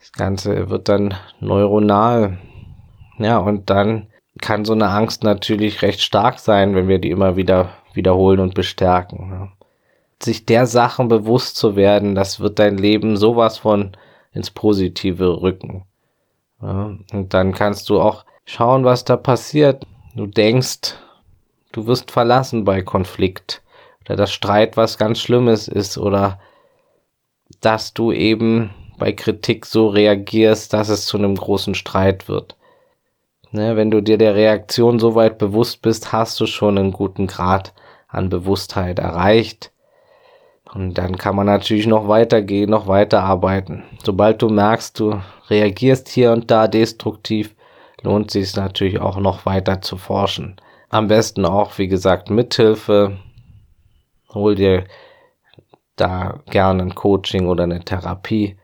Das 0.00 0.12
Ganze 0.12 0.70
wird 0.70 0.88
dann 0.88 1.14
neuronal. 1.38 2.38
Ja, 3.18 3.38
und 3.38 3.70
dann 3.70 4.08
kann 4.42 4.66
so 4.66 4.74
eine 4.74 4.90
Angst 4.90 5.24
natürlich 5.24 5.80
recht 5.80 6.02
stark 6.02 6.38
sein, 6.38 6.74
wenn 6.74 6.88
wir 6.88 6.98
die 6.98 7.10
immer 7.10 7.36
wieder 7.36 7.70
wiederholen 7.94 8.40
und 8.40 8.54
bestärken. 8.54 9.52
Sich 10.22 10.44
der 10.44 10.66
Sachen 10.66 11.08
bewusst 11.08 11.56
zu 11.56 11.76
werden, 11.76 12.14
das 12.14 12.40
wird 12.40 12.58
dein 12.58 12.76
Leben 12.76 13.16
sowas 13.16 13.58
von 13.58 13.96
ins 14.32 14.50
Positive 14.50 15.40
rücken. 15.40 15.84
Und 16.60 17.26
dann 17.30 17.52
kannst 17.52 17.88
du 17.88 18.00
auch 18.00 18.24
schauen, 18.44 18.84
was 18.84 19.04
da 19.04 19.16
passiert. 19.16 19.86
Du 20.14 20.26
denkst, 20.26 20.96
du 21.72 21.86
wirst 21.86 22.10
verlassen 22.10 22.64
bei 22.64 22.82
Konflikt 22.82 23.62
oder 24.04 24.16
dass 24.16 24.32
Streit 24.32 24.76
was 24.76 24.98
ganz 24.98 25.20
Schlimmes 25.20 25.68
ist 25.68 25.96
oder 25.98 26.38
dass 27.60 27.94
du 27.94 28.12
eben 28.12 28.70
bei 28.98 29.12
Kritik 29.12 29.66
so 29.66 29.88
reagierst, 29.88 30.72
dass 30.72 30.88
es 30.88 31.06
zu 31.06 31.16
einem 31.16 31.34
großen 31.34 31.74
Streit 31.74 32.28
wird. 32.28 32.56
Ne, 33.52 33.76
wenn 33.76 33.90
du 33.90 34.00
dir 34.00 34.18
der 34.18 34.34
Reaktion 34.34 34.98
so 34.98 35.14
weit 35.14 35.38
bewusst 35.38 35.82
bist, 35.82 36.12
hast 36.12 36.40
du 36.40 36.46
schon 36.46 36.78
einen 36.78 36.92
guten 36.92 37.26
Grad 37.26 37.74
an 38.08 38.28
Bewusstheit 38.28 38.98
erreicht. 38.98 39.72
Und 40.72 40.96
dann 40.96 41.16
kann 41.18 41.36
man 41.36 41.46
natürlich 41.46 41.86
noch 41.86 42.08
weitergehen, 42.08 42.70
noch 42.70 42.86
weiterarbeiten. 42.86 43.84
Sobald 44.02 44.40
du 44.40 44.48
merkst, 44.48 44.98
du 44.98 45.20
reagierst 45.50 46.08
hier 46.08 46.32
und 46.32 46.50
da 46.50 46.66
destruktiv, 46.66 47.54
lohnt 48.02 48.30
sich 48.30 48.44
es 48.44 48.56
natürlich 48.56 49.00
auch 49.00 49.18
noch 49.18 49.44
weiter 49.44 49.82
zu 49.82 49.98
forschen. 49.98 50.56
Am 50.88 51.08
besten 51.08 51.44
auch, 51.44 51.76
wie 51.78 51.88
gesagt, 51.88 52.30
Mithilfe 52.30 53.18
Hol 54.34 54.54
dir 54.54 54.84
da 55.96 56.40
gerne 56.50 56.82
ein 56.82 56.94
Coaching 56.94 57.46
oder 57.46 57.64
eine 57.64 57.84
Therapie. 57.84 58.56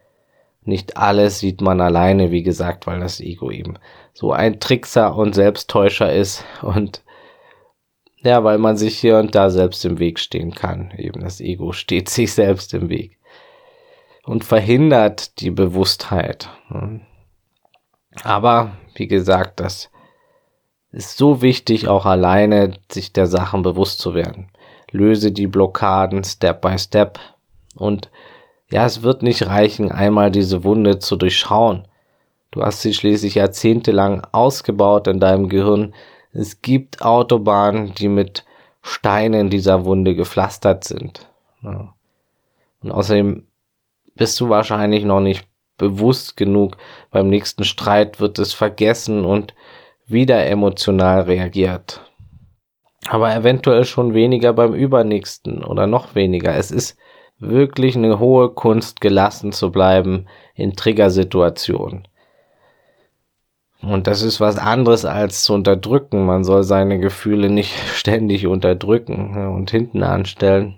Nicht 0.62 0.96
alles 0.96 1.40
sieht 1.40 1.60
man 1.60 1.80
alleine, 1.80 2.30
wie 2.30 2.42
gesagt, 2.42 2.86
weil 2.86 3.00
das 3.00 3.20
Ego 3.20 3.50
eben 3.50 3.78
so 4.18 4.32
ein 4.32 4.58
Trickser 4.58 5.14
und 5.14 5.34
Selbsttäuscher 5.34 6.12
ist 6.12 6.44
und 6.62 7.02
ja, 8.16 8.42
weil 8.42 8.58
man 8.58 8.76
sich 8.76 8.98
hier 8.98 9.18
und 9.18 9.36
da 9.36 9.48
selbst 9.48 9.84
im 9.84 10.00
Weg 10.00 10.18
stehen 10.18 10.52
kann. 10.52 10.92
Eben 10.96 11.20
das 11.20 11.40
Ego 11.40 11.72
steht 11.72 12.08
sich 12.08 12.32
selbst 12.32 12.74
im 12.74 12.88
Weg 12.88 13.18
und 14.24 14.44
verhindert 14.44 15.40
die 15.40 15.50
Bewusstheit. 15.50 16.48
Aber 18.24 18.72
wie 18.94 19.06
gesagt, 19.06 19.60
das 19.60 19.90
ist 20.90 21.16
so 21.16 21.42
wichtig, 21.42 21.86
auch 21.86 22.06
alleine 22.06 22.72
sich 22.90 23.12
der 23.12 23.26
Sachen 23.26 23.62
bewusst 23.62 24.00
zu 24.00 24.14
werden 24.14 24.50
löse 24.92 25.32
die 25.32 25.46
Blockaden 25.46 26.24
Step 26.24 26.60
by 26.60 26.78
Step. 26.78 27.18
Und 27.74 28.10
ja, 28.70 28.84
es 28.84 29.02
wird 29.02 29.22
nicht 29.22 29.46
reichen, 29.46 29.90
einmal 29.90 30.30
diese 30.30 30.64
Wunde 30.64 30.98
zu 30.98 31.16
durchschauen. 31.16 31.87
Du 32.50 32.62
hast 32.62 32.82
sie 32.82 32.94
schließlich 32.94 33.34
jahrzehntelang 33.34 34.26
ausgebaut 34.32 35.06
in 35.06 35.20
deinem 35.20 35.48
Gehirn. 35.48 35.94
Es 36.32 36.62
gibt 36.62 37.02
Autobahnen, 37.02 37.94
die 37.94 38.08
mit 38.08 38.44
Steinen 38.82 39.50
dieser 39.50 39.84
Wunde 39.84 40.14
gepflastert 40.14 40.84
sind. 40.84 41.28
Ja. 41.62 41.94
Und 42.82 42.92
außerdem 42.92 43.46
bist 44.14 44.38
du 44.40 44.48
wahrscheinlich 44.48 45.04
noch 45.04 45.20
nicht 45.20 45.46
bewusst 45.76 46.36
genug. 46.36 46.76
Beim 47.10 47.28
nächsten 47.28 47.64
Streit 47.64 48.20
wird 48.20 48.38
es 48.38 48.54
vergessen 48.54 49.24
und 49.24 49.54
wieder 50.06 50.46
emotional 50.46 51.22
reagiert 51.22 52.00
aber 53.06 53.34
eventuell 53.34 53.84
schon 53.84 54.14
weniger 54.14 54.52
beim 54.52 54.74
übernächsten 54.74 55.64
oder 55.64 55.86
noch 55.86 56.14
weniger. 56.14 56.54
Es 56.56 56.70
ist 56.70 56.98
wirklich 57.38 57.96
eine 57.96 58.18
hohe 58.18 58.50
Kunst, 58.50 59.00
gelassen 59.00 59.52
zu 59.52 59.70
bleiben 59.70 60.26
in 60.54 60.74
Triggersituationen. 60.74 62.07
Und 63.82 64.06
das 64.06 64.22
ist 64.22 64.40
was 64.40 64.58
anderes 64.58 65.04
als 65.04 65.42
zu 65.42 65.54
unterdrücken. 65.54 66.26
Man 66.26 66.44
soll 66.44 66.64
seine 66.64 66.98
Gefühle 66.98 67.48
nicht 67.48 67.74
ständig 67.94 68.46
unterdrücken 68.46 69.36
und 69.48 69.70
hinten 69.70 70.02
anstellen. 70.02 70.76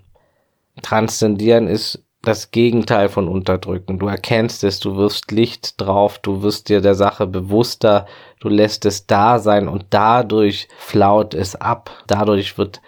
Transzendieren 0.82 1.66
ist 1.66 2.04
das 2.22 2.50
Gegenteil 2.50 3.08
von 3.08 3.28
unterdrücken. 3.28 3.98
Du 3.98 4.06
erkennst 4.06 4.62
es, 4.64 4.78
du 4.78 4.96
wirst 4.96 5.30
Licht 5.30 5.80
drauf, 5.80 6.18
du 6.18 6.42
wirst 6.42 6.68
dir 6.68 6.82
der 6.82 6.94
Sache 6.94 7.26
bewusster, 7.26 8.06
du 8.40 8.48
lässt 8.50 8.84
es 8.84 9.06
da 9.06 9.38
sein 9.38 9.68
und 9.68 9.86
dadurch 9.90 10.68
flaut 10.76 11.32
es 11.32 11.56
ab. 11.56 11.90
Dadurch 12.06 12.58
wird 12.58 12.82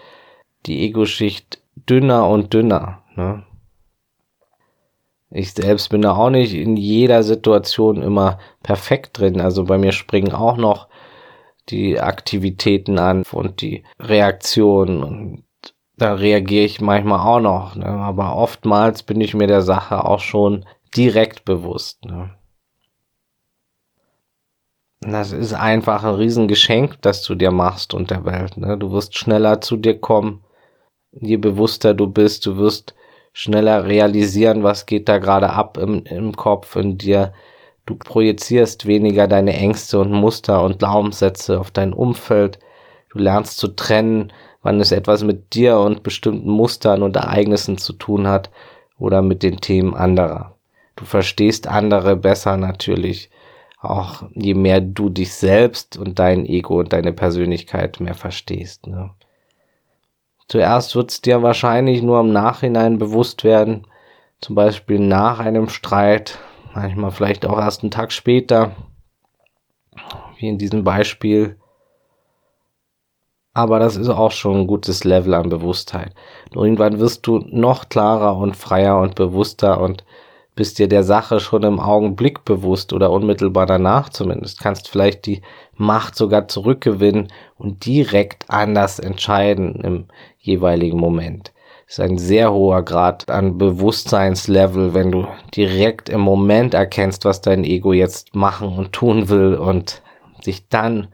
die 0.66 0.84
Ego-Schicht 0.84 1.60
dünner 1.88 2.28
und 2.28 2.52
dünner. 2.52 3.02
Ne? 3.16 3.42
Ich 5.34 5.52
selbst 5.52 5.88
bin 5.88 6.02
da 6.02 6.14
auch 6.14 6.30
nicht 6.30 6.54
in 6.54 6.76
jeder 6.76 7.22
Situation 7.22 8.02
immer 8.02 8.38
perfekt 8.62 9.18
drin. 9.18 9.40
Also 9.40 9.64
bei 9.64 9.78
mir 9.78 9.92
springen 9.92 10.32
auch 10.32 10.56
noch 10.56 10.88
die 11.68 12.00
Aktivitäten 12.00 12.98
an 12.98 13.24
und 13.32 13.62
die 13.62 13.84
Reaktionen 13.98 15.02
und 15.02 15.44
da 15.96 16.14
reagiere 16.14 16.64
ich 16.64 16.80
manchmal 16.80 17.20
auch 17.20 17.40
noch. 17.40 17.76
Ne? 17.76 17.86
Aber 17.86 18.36
oftmals 18.36 19.02
bin 19.02 19.20
ich 19.20 19.34
mir 19.34 19.46
der 19.46 19.62
Sache 19.62 20.04
auch 20.04 20.20
schon 20.20 20.64
direkt 20.96 21.44
bewusst. 21.44 22.04
Ne? 22.04 22.34
Das 25.00 25.32
ist 25.32 25.52
einfach 25.52 26.04
ein 26.04 26.14
Riesengeschenk, 26.14 27.00
das 27.02 27.22
du 27.22 27.34
dir 27.34 27.50
machst 27.50 27.94
und 27.94 28.10
der 28.10 28.24
Welt. 28.24 28.56
Ne? 28.56 28.76
Du 28.76 28.92
wirst 28.92 29.16
schneller 29.16 29.60
zu 29.60 29.76
dir 29.76 29.98
kommen, 29.98 30.44
je 31.12 31.36
bewusster 31.36 31.94
du 31.94 32.06
bist, 32.06 32.46
du 32.46 32.56
wirst 32.56 32.94
schneller 33.32 33.86
realisieren, 33.86 34.62
was 34.62 34.86
geht 34.86 35.08
da 35.08 35.18
gerade 35.18 35.50
ab 35.50 35.78
im, 35.78 36.04
im 36.04 36.36
Kopf 36.36 36.76
in 36.76 36.98
dir. 36.98 37.32
Du 37.86 37.96
projizierst 37.96 38.86
weniger 38.86 39.26
deine 39.26 39.54
Ängste 39.54 39.98
und 39.98 40.12
Muster 40.12 40.62
und 40.62 40.78
Glaubenssätze 40.78 41.58
auf 41.58 41.70
dein 41.70 41.92
Umfeld. 41.92 42.58
Du 43.10 43.18
lernst 43.18 43.58
zu 43.58 43.68
trennen, 43.68 44.32
wann 44.62 44.80
es 44.80 44.92
etwas 44.92 45.24
mit 45.24 45.54
dir 45.54 45.78
und 45.78 46.02
bestimmten 46.02 46.50
Mustern 46.50 47.02
und 47.02 47.16
Ereignissen 47.16 47.78
zu 47.78 47.92
tun 47.92 48.28
hat 48.28 48.50
oder 48.98 49.22
mit 49.22 49.42
den 49.42 49.60
Themen 49.60 49.94
anderer. 49.94 50.54
Du 50.96 51.04
verstehst 51.04 51.66
andere 51.66 52.16
besser 52.16 52.56
natürlich, 52.56 53.30
auch 53.80 54.22
je 54.34 54.54
mehr 54.54 54.80
du 54.80 55.08
dich 55.08 55.34
selbst 55.34 55.96
und 55.96 56.20
dein 56.20 56.46
Ego 56.46 56.78
und 56.78 56.92
deine 56.92 57.12
Persönlichkeit 57.12 57.98
mehr 57.98 58.14
verstehst. 58.14 58.86
Ne? 58.86 59.10
Zuerst 60.52 60.94
wird 60.94 61.10
es 61.10 61.22
dir 61.22 61.42
wahrscheinlich 61.42 62.02
nur 62.02 62.20
im 62.20 62.30
Nachhinein 62.30 62.98
bewusst 62.98 63.42
werden, 63.42 63.86
zum 64.38 64.54
Beispiel 64.54 64.98
nach 64.98 65.38
einem 65.38 65.70
Streit, 65.70 66.40
manchmal 66.74 67.10
vielleicht 67.10 67.46
auch 67.46 67.58
erst 67.58 67.80
einen 67.80 67.90
Tag 67.90 68.12
später, 68.12 68.72
wie 70.36 70.48
in 70.50 70.58
diesem 70.58 70.84
Beispiel, 70.84 71.56
aber 73.54 73.78
das 73.78 73.96
ist 73.96 74.10
auch 74.10 74.30
schon 74.30 74.60
ein 74.60 74.66
gutes 74.66 75.04
Level 75.04 75.32
an 75.32 75.48
Bewusstheit. 75.48 76.12
Und 76.54 76.62
irgendwann 76.62 77.00
wirst 77.00 77.26
du 77.26 77.38
noch 77.38 77.88
klarer 77.88 78.36
und 78.36 78.54
freier 78.54 79.00
und 79.00 79.14
bewusster 79.14 79.80
und 79.80 80.04
bist 80.54 80.78
dir 80.78 80.86
der 80.86 81.02
Sache 81.02 81.40
schon 81.40 81.62
im 81.62 81.80
Augenblick 81.80 82.44
bewusst 82.44 82.92
oder 82.92 83.10
unmittelbar 83.10 83.64
danach 83.64 84.10
zumindest. 84.10 84.60
Kannst 84.60 84.88
vielleicht 84.88 85.24
die 85.24 85.40
Macht 85.76 86.14
sogar 86.14 86.46
zurückgewinnen 86.46 87.28
und 87.56 87.86
direkt 87.86 88.50
anders 88.50 88.98
entscheiden 88.98 89.76
im 89.76 90.04
jeweiligen 90.42 90.98
Moment. 90.98 91.52
ist 91.86 92.00
ein 92.00 92.18
sehr 92.18 92.52
hoher 92.52 92.82
Grad 92.84 93.30
an 93.30 93.58
Bewusstseinslevel, 93.58 94.92
wenn 94.92 95.12
du 95.12 95.26
direkt 95.54 96.08
im 96.08 96.20
Moment 96.20 96.74
erkennst, 96.74 97.24
was 97.24 97.40
dein 97.40 97.64
Ego 97.64 97.92
jetzt 97.92 98.34
machen 98.34 98.76
und 98.76 98.92
tun 98.92 99.28
will 99.28 99.54
und 99.54 100.02
dich 100.44 100.68
dann 100.68 101.08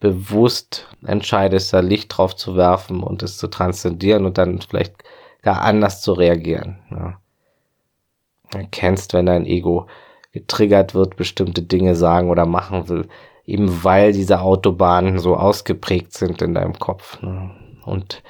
bewusst 0.00 0.86
entscheidest, 1.06 1.72
da 1.72 1.80
Licht 1.80 2.16
drauf 2.16 2.36
zu 2.36 2.56
werfen 2.56 3.02
und 3.02 3.22
es 3.22 3.38
zu 3.38 3.48
transzendieren 3.48 4.26
und 4.26 4.36
dann 4.36 4.60
vielleicht 4.60 5.02
gar 5.42 5.62
anders 5.62 6.02
zu 6.02 6.12
reagieren. 6.12 6.78
Ja. 6.90 7.18
Erkennst, 8.54 9.14
wenn 9.14 9.26
dein 9.26 9.46
Ego 9.46 9.86
getriggert 10.32 10.94
wird, 10.94 11.16
bestimmte 11.16 11.62
Dinge 11.62 11.94
sagen 11.94 12.28
oder 12.28 12.44
machen 12.44 12.88
will, 12.88 13.08
eben 13.46 13.84
weil 13.84 14.12
diese 14.12 14.40
Autobahnen 14.40 15.18
so 15.18 15.36
ausgeprägt 15.36 16.12
sind 16.12 16.42
in 16.42 16.54
deinem 16.54 16.78
Kopf 16.78 17.22
ne? 17.22 17.50
und 17.84 18.22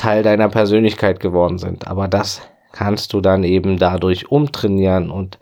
Teil 0.00 0.22
deiner 0.22 0.48
Persönlichkeit 0.48 1.20
geworden 1.20 1.58
sind. 1.58 1.86
Aber 1.86 2.08
das 2.08 2.40
kannst 2.72 3.12
du 3.12 3.20
dann 3.20 3.44
eben 3.44 3.78
dadurch 3.78 4.30
umtrainieren 4.30 5.10
und 5.10 5.38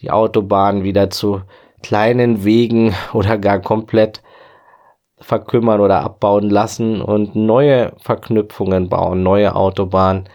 die 0.00 0.12
Autobahn 0.12 0.84
wieder 0.84 1.10
zu 1.10 1.42
kleinen 1.82 2.44
Wegen 2.44 2.94
oder 3.12 3.36
gar 3.36 3.58
komplett 3.58 4.22
verkümmern 5.18 5.80
oder 5.80 6.02
abbauen 6.02 6.48
lassen 6.50 7.02
und 7.02 7.34
neue 7.34 7.94
Verknüpfungen 7.98 8.88
bauen, 8.88 9.24
neue 9.24 9.56
Autobahnen, 9.56 10.28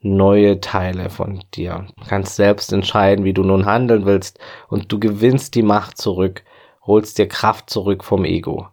neue 0.00 0.60
Teile 0.60 1.10
von 1.10 1.42
dir. 1.52 1.86
Du 1.98 2.04
kannst 2.08 2.36
selbst 2.36 2.72
entscheiden, 2.72 3.26
wie 3.26 3.34
du 3.34 3.42
nun 3.42 3.66
handeln 3.66 4.06
willst 4.06 4.38
und 4.68 4.90
du 4.90 4.98
gewinnst 4.98 5.54
die 5.54 5.62
Macht 5.62 5.98
zurück, 5.98 6.44
holst 6.86 7.18
dir 7.18 7.28
Kraft 7.28 7.68
zurück 7.68 8.04
vom 8.04 8.24
Ego. 8.24 8.68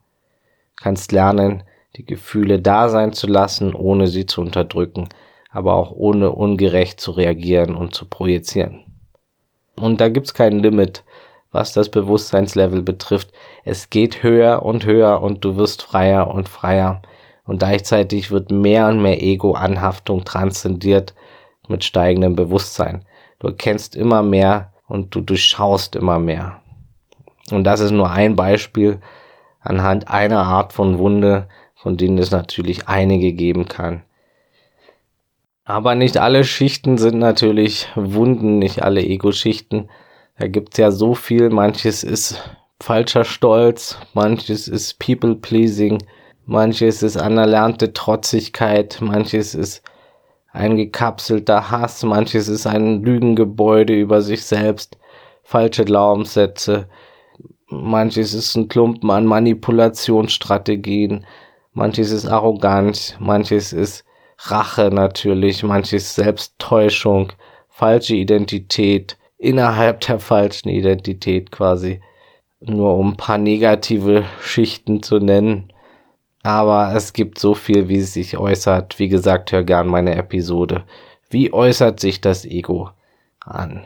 Du 0.78 0.84
kannst 0.84 1.12
lernen, 1.12 1.64
die 1.96 2.06
Gefühle 2.06 2.60
da 2.60 2.90
sein 2.90 3.14
zu 3.14 3.28
lassen, 3.28 3.74
ohne 3.74 4.08
sie 4.08 4.26
zu 4.26 4.42
unterdrücken, 4.42 5.10
aber 5.52 5.76
auch 5.76 5.92
ohne 5.92 6.32
ungerecht 6.32 7.00
zu 7.00 7.12
reagieren 7.12 7.76
und 7.76 7.94
zu 7.96 8.06
projizieren. 8.06 8.84
Und 9.76 10.02
da 10.02 10.10
gibt's 10.10 10.34
kein 10.34 10.60
Limit, 10.60 11.04
was 11.52 11.74
das 11.74 11.90
Bewusstseinslevel 11.90 12.82
betrifft. 12.82 13.32
Es 13.64 13.90
geht 13.90 14.24
höher 14.24 14.64
und 14.64 14.86
höher 14.86 15.22
und 15.22 15.44
du 15.44 15.56
wirst 15.56 15.82
freier 15.82 16.28
und 16.28 16.48
freier. 16.48 17.02
Und 17.46 17.60
gleichzeitig 17.60 18.30
wird 18.30 18.52
mehr 18.52 18.88
und 18.88 19.02
mehr 19.02 19.24
Ego-Anhaftung 19.24 20.24
transzendiert 20.24 21.16
mit 21.68 21.84
steigendem 21.84 22.36
Bewusstsein. 22.36 23.06
Du 23.40 23.48
erkennst 23.48 23.96
immer 23.96 24.22
mehr 24.22 24.74
und 24.88 25.16
du 25.16 25.22
durchschaust 25.22 25.96
immer 25.96 26.20
mehr. 26.20 26.62
Und 27.52 27.64
das 27.64 27.80
ist 27.80 27.92
nur 27.92 28.12
ein 28.12 28.36
Beispiel 28.36 29.00
anhand 29.62 30.10
einer 30.10 30.44
Art 30.44 30.74
von 30.74 31.00
Wunde, 31.00 31.48
von 31.82 31.96
denen 31.96 32.18
es 32.18 32.32
natürlich 32.32 32.90
einige 32.90 33.32
geben 33.32 33.68
kann. 33.68 34.04
Aber 35.64 35.96
nicht 35.96 36.18
alle 36.18 36.44
Schichten 36.44 36.98
sind 36.98 37.20
natürlich 37.20 37.88
Wunden, 37.96 38.60
nicht 38.60 38.84
alle 38.84 39.02
Ego-Schichten. 39.02 39.90
Da 40.38 40.48
gibt's 40.48 40.78
ja 40.78 40.92
so 40.92 41.14
viel. 41.14 41.50
Manches 41.50 42.04
ist 42.04 42.44
falscher 42.82 43.24
Stolz, 43.24 43.98
manches 44.14 44.68
ist 44.68 45.00
People-Pleasing, 45.00 46.04
manches 46.46 47.02
ist 47.02 47.18
anerlernte 47.18 47.94
Trotzigkeit, 47.94 48.98
manches 49.00 49.56
ist 49.56 49.82
ein 50.52 50.76
gekapselter 50.76 51.72
Hass, 51.72 52.04
manches 52.04 52.50
ist 52.50 52.68
ein 52.68 53.04
Lügengebäude 53.04 53.94
über 53.94 54.22
sich 54.22 54.44
selbst, 54.44 54.98
falsche 55.44 55.86
Glaubenssätze, 55.86 56.90
manches 57.68 58.34
ist 58.34 58.56
ein 58.56 58.68
Klumpen 58.68 59.12
an 59.12 59.26
Manipulationsstrategien, 59.26 61.26
manches 61.80 62.12
ist 62.12 62.28
arrogant, 62.28 63.16
manches 63.20 63.72
ist 63.72 64.04
Rache 64.38 64.90
natürlich, 64.92 65.64
manches 65.64 66.14
Selbsttäuschung, 66.14 67.32
falsche 67.70 68.16
Identität, 68.16 69.18
innerhalb 69.38 70.02
der 70.02 70.20
falschen 70.20 70.68
Identität 70.68 71.52
quasi, 71.52 72.02
nur 72.60 72.98
um 72.98 73.12
ein 73.12 73.18
paar 73.18 73.38
negative 73.38 74.26
Schichten 74.42 75.02
zu 75.02 75.20
nennen. 75.20 75.72
Aber 76.44 76.94
es 76.94 77.14
gibt 77.14 77.40
so 77.40 77.54
viel, 77.54 77.88
wie 77.88 78.00
es 78.00 78.14
sich 78.14 78.38
äußert. 78.38 79.00
Wie 79.00 79.08
gesagt, 79.08 79.54
hör 79.54 79.64
gern 79.64 79.88
meine 79.88 80.16
Episode. 80.16 80.84
Wie 81.30 81.54
äußert 81.54 82.02
sich 82.02 82.20
das 82.20 82.44
Ego 82.44 82.90
an? 83.40 83.86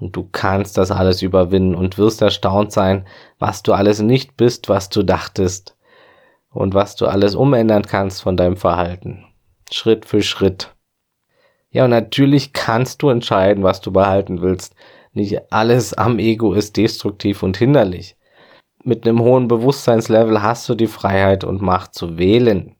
Und 0.00 0.14
du 0.14 0.28
kannst 0.30 0.78
das 0.78 0.90
alles 0.90 1.22
überwinden 1.22 1.74
und 1.74 1.98
wirst 1.98 2.22
erstaunt 2.22 2.72
sein, 2.72 3.06
was 3.38 3.62
du 3.62 3.72
alles 3.72 4.00
nicht 4.00 4.36
bist, 4.36 4.68
was 4.68 4.88
du 4.88 5.02
dachtest 5.02 5.76
und 6.50 6.74
was 6.74 6.96
du 6.96 7.06
alles 7.06 7.34
umändern 7.34 7.82
kannst 7.82 8.22
von 8.22 8.36
deinem 8.36 8.56
Verhalten. 8.56 9.24
Schritt 9.70 10.06
für 10.06 10.22
Schritt. 10.22 10.74
Ja, 11.70 11.84
und 11.84 11.90
natürlich 11.90 12.52
kannst 12.52 13.02
du 13.02 13.10
entscheiden, 13.10 13.62
was 13.62 13.80
du 13.80 13.92
behalten 13.92 14.40
willst. 14.40 14.74
Nicht 15.12 15.52
alles 15.52 15.94
am 15.94 16.18
Ego 16.18 16.52
ist 16.52 16.76
destruktiv 16.76 17.42
und 17.42 17.56
hinderlich. 17.56 18.16
Mit 18.84 19.06
einem 19.06 19.20
hohen 19.20 19.48
Bewusstseinslevel 19.48 20.42
hast 20.42 20.68
du 20.68 20.74
die 20.74 20.86
Freiheit 20.86 21.44
und 21.44 21.60
Macht 21.60 21.94
zu 21.94 22.16
wählen. 22.16 22.76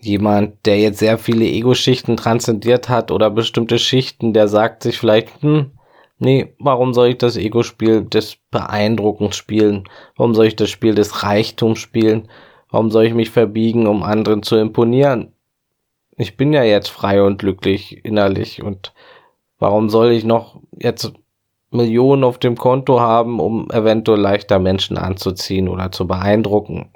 Jemand, 0.00 0.66
der 0.66 0.78
jetzt 0.80 0.98
sehr 0.98 1.16
viele 1.16 1.44
Ego-Schichten 1.44 2.16
transzendiert 2.16 2.88
hat 2.88 3.10
oder 3.10 3.30
bestimmte 3.30 3.78
Schichten, 3.78 4.34
der 4.34 4.48
sagt 4.48 4.82
sich 4.82 4.98
vielleicht, 4.98 5.40
hm, 5.40 5.70
Nee, 6.18 6.54
warum 6.58 6.94
soll 6.94 7.08
ich 7.08 7.18
das 7.18 7.36
Ego-Spiel 7.36 8.04
des 8.04 8.36
Beeindruckens 8.50 9.36
spielen? 9.36 9.84
Warum 10.16 10.34
soll 10.34 10.46
ich 10.46 10.56
das 10.56 10.70
Spiel 10.70 10.94
des 10.94 11.24
Reichtums 11.24 11.80
spielen? 11.80 12.28
Warum 12.70 12.90
soll 12.90 13.04
ich 13.04 13.14
mich 13.14 13.30
verbiegen, 13.30 13.86
um 13.86 14.02
anderen 14.02 14.42
zu 14.42 14.56
imponieren? 14.56 15.32
Ich 16.16 16.36
bin 16.36 16.52
ja 16.52 16.62
jetzt 16.62 16.88
frei 16.88 17.22
und 17.22 17.38
glücklich 17.38 18.04
innerlich 18.04 18.62
und 18.62 18.94
warum 19.58 19.88
soll 19.88 20.12
ich 20.12 20.24
noch 20.24 20.60
jetzt 20.78 21.12
Millionen 21.70 22.22
auf 22.22 22.38
dem 22.38 22.56
Konto 22.56 23.00
haben, 23.00 23.40
um 23.40 23.68
eventuell 23.72 24.20
leichter 24.20 24.60
Menschen 24.60 24.96
anzuziehen 24.96 25.68
oder 25.68 25.90
zu 25.90 26.06
beeindrucken 26.06 26.92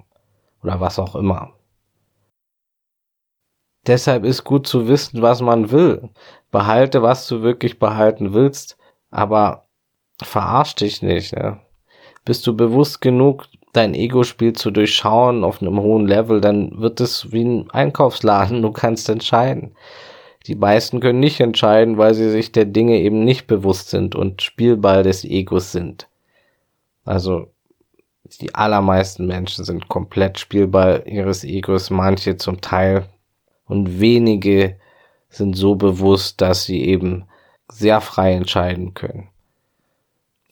oder 0.62 0.80
was 0.80 1.00
auch 1.00 1.16
immer. 1.16 1.52
Deshalb 3.88 4.24
ist 4.24 4.44
gut 4.44 4.68
zu 4.68 4.86
wissen, 4.86 5.20
was 5.20 5.40
man 5.40 5.72
will. 5.72 6.10
Behalte, 6.52 7.02
was 7.02 7.26
du 7.26 7.42
wirklich 7.42 7.80
behalten 7.80 8.32
willst 8.34 8.77
aber 9.10 9.68
verarsch 10.22 10.74
dich 10.74 11.02
nicht. 11.02 11.34
Ne? 11.34 11.60
Bist 12.24 12.46
du 12.46 12.56
bewusst 12.56 13.00
genug, 13.00 13.46
dein 13.72 13.94
Ego-Spiel 13.94 14.54
zu 14.54 14.70
durchschauen 14.70 15.44
auf 15.44 15.62
einem 15.62 15.80
hohen 15.80 16.06
Level, 16.06 16.40
dann 16.40 16.80
wird 16.80 17.00
es 17.00 17.32
wie 17.32 17.44
ein 17.44 17.70
Einkaufsladen. 17.70 18.62
Du 18.62 18.72
kannst 18.72 19.08
entscheiden. 19.08 19.74
Die 20.46 20.54
meisten 20.54 21.00
können 21.00 21.20
nicht 21.20 21.40
entscheiden, 21.40 21.98
weil 21.98 22.14
sie 22.14 22.30
sich 22.30 22.52
der 22.52 22.64
Dinge 22.64 22.98
eben 22.98 23.24
nicht 23.24 23.46
bewusst 23.46 23.90
sind 23.90 24.14
und 24.14 24.42
Spielball 24.42 25.02
des 25.02 25.24
Egos 25.24 25.72
sind. 25.72 26.08
Also 27.04 27.48
die 28.40 28.54
allermeisten 28.54 29.26
Menschen 29.26 29.64
sind 29.64 29.88
komplett 29.88 30.38
Spielball 30.38 31.02
ihres 31.06 31.44
Egos, 31.44 31.90
manche 31.90 32.36
zum 32.36 32.60
Teil 32.60 33.08
und 33.66 34.00
wenige 34.00 34.76
sind 35.30 35.56
so 35.56 35.74
bewusst, 35.74 36.40
dass 36.40 36.64
sie 36.64 36.84
eben 36.84 37.27
sehr 37.70 38.00
frei 38.00 38.32
entscheiden 38.32 38.94
können. 38.94 39.28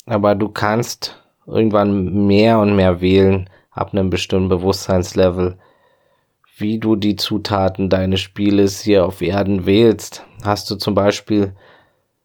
Aber 0.07 0.35
du 0.35 0.49
kannst 0.49 1.23
irgendwann 1.47 2.27
mehr 2.27 2.59
und 2.59 2.77
mehr 2.77 3.01
wählen 3.01 3.51
ab 3.71 3.93
einem 3.93 4.11
bestimmten 4.11 4.49
Bewusstseinslevel, 4.49 5.59
wie 6.57 6.79
du 6.79 6.97
die 6.97 7.17
Zutaten 7.17 7.91
deines 7.91 8.21
Spieles 8.21 8.81
hier 8.81 9.05
auf 9.05 9.21
Erden 9.21 9.67
wählst. 9.67 10.25
Hast 10.43 10.71
du 10.71 10.77
zum 10.77 10.95
Beispiel 10.95 11.55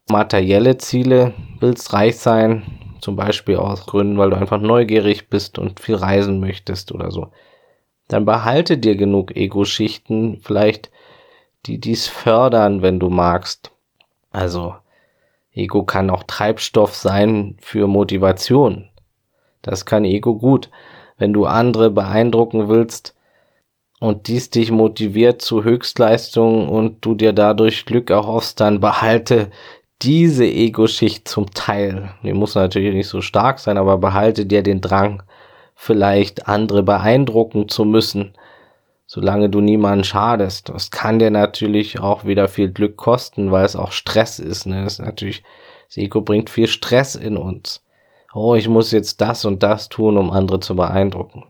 materielle 0.10 0.78
Ziele, 0.78 1.34
willst 1.60 1.94
reich 1.94 2.18
sein, 2.18 2.64
zum 3.02 3.16
Beispiel 3.16 3.58
aus 3.58 3.86
Gründen, 3.86 4.18
weil 4.18 4.30
du 4.30 4.38
einfach 4.38 4.62
neugierig 4.62 5.30
bist 5.30 5.58
und 5.60 5.80
viel 5.80 5.96
reisen 5.96 6.40
möchtest 6.40 6.92
oder 6.92 7.12
so. 7.12 7.32
Dann 8.08 8.26
behalte 8.26 8.78
dir 8.78 8.96
genug 8.96 9.36
Ego-Schichten, 9.36 10.40
vielleicht 10.42 10.92
die 11.66 11.80
dies 11.80 12.08
fördern, 12.08 12.82
wenn 12.82 13.00
du 13.00 13.10
magst. 13.10 13.72
Also 14.32 14.76
Ego 15.54 15.84
kann 15.84 16.10
auch 16.10 16.24
Treibstoff 16.24 16.96
sein 16.96 17.58
für 17.60 17.88
Motivation. 17.88 18.90
Das 19.62 19.86
kann 19.86 20.06
Ego 20.06 20.36
gut. 20.36 20.70
Wenn 21.18 21.34
du 21.34 21.46
andere 21.46 21.92
beeindrucken 21.92 22.70
willst 22.70 23.16
und 24.00 24.28
dies 24.28 24.50
dich 24.50 24.72
motiviert 24.72 25.42
zu 25.42 25.64
Höchstleistungen 25.64 26.68
und 26.68 27.06
du 27.06 27.16
dir 27.16 27.34
dadurch 27.34 27.86
Glück 27.86 28.10
erhoffst, 28.10 28.60
dann 28.60 28.80
behalte 28.80 29.52
diese 30.02 30.46
Ego-Schicht 30.46 31.28
zum 31.28 31.52
Teil. 31.52 32.12
Die 32.24 32.34
muss 32.34 32.56
natürlich 32.56 32.96
nicht 32.96 33.08
so 33.08 33.22
stark 33.22 33.60
sein, 33.60 33.78
aber 33.78 33.98
behalte 33.98 34.48
dir 34.48 34.64
den 34.64 34.82
Drang, 34.82 35.22
vielleicht 35.76 36.48
andere 36.48 36.82
beeindrucken 36.82 37.70
zu 37.70 37.86
müssen 37.86 38.34
solange 39.14 39.50
du 39.50 39.60
niemanden 39.60 40.06
schadest. 40.06 40.70
Das 40.70 40.90
kann 40.90 41.20
dir 41.20 41.32
natürlich 41.32 42.00
auch 42.00 42.24
wieder 42.24 42.48
viel 42.48 42.72
Glück 42.72 42.96
kosten, 42.96 43.52
weil 43.52 43.66
es 43.66 43.76
auch 43.76 43.92
Stress 43.92 44.40
ist. 44.40 44.66
Ne? 44.66 44.86
Das 44.86 44.94
ist 44.94 45.00
natürlich, 45.00 45.44
das 45.90 45.98
Ego 45.98 46.22
bringt 46.22 46.50
viel 46.50 46.68
Stress 46.68 47.16
in 47.16 47.36
uns. 47.36 47.84
Oh, 48.34 48.56
ich 48.56 48.70
muss 48.70 48.94
jetzt 48.94 49.20
das 49.20 49.44
und 49.44 49.64
das 49.64 49.90
tun, 49.90 50.18
um 50.18 50.32
andere 50.32 50.62
zu 50.62 50.78
beeindrucken. 50.78 51.44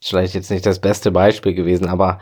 Ist 0.00 0.10
vielleicht 0.10 0.34
jetzt 0.34 0.52
nicht 0.52 0.64
das 0.64 0.78
beste 0.78 1.10
Beispiel 1.10 1.54
gewesen, 1.54 1.88
aber 1.88 2.20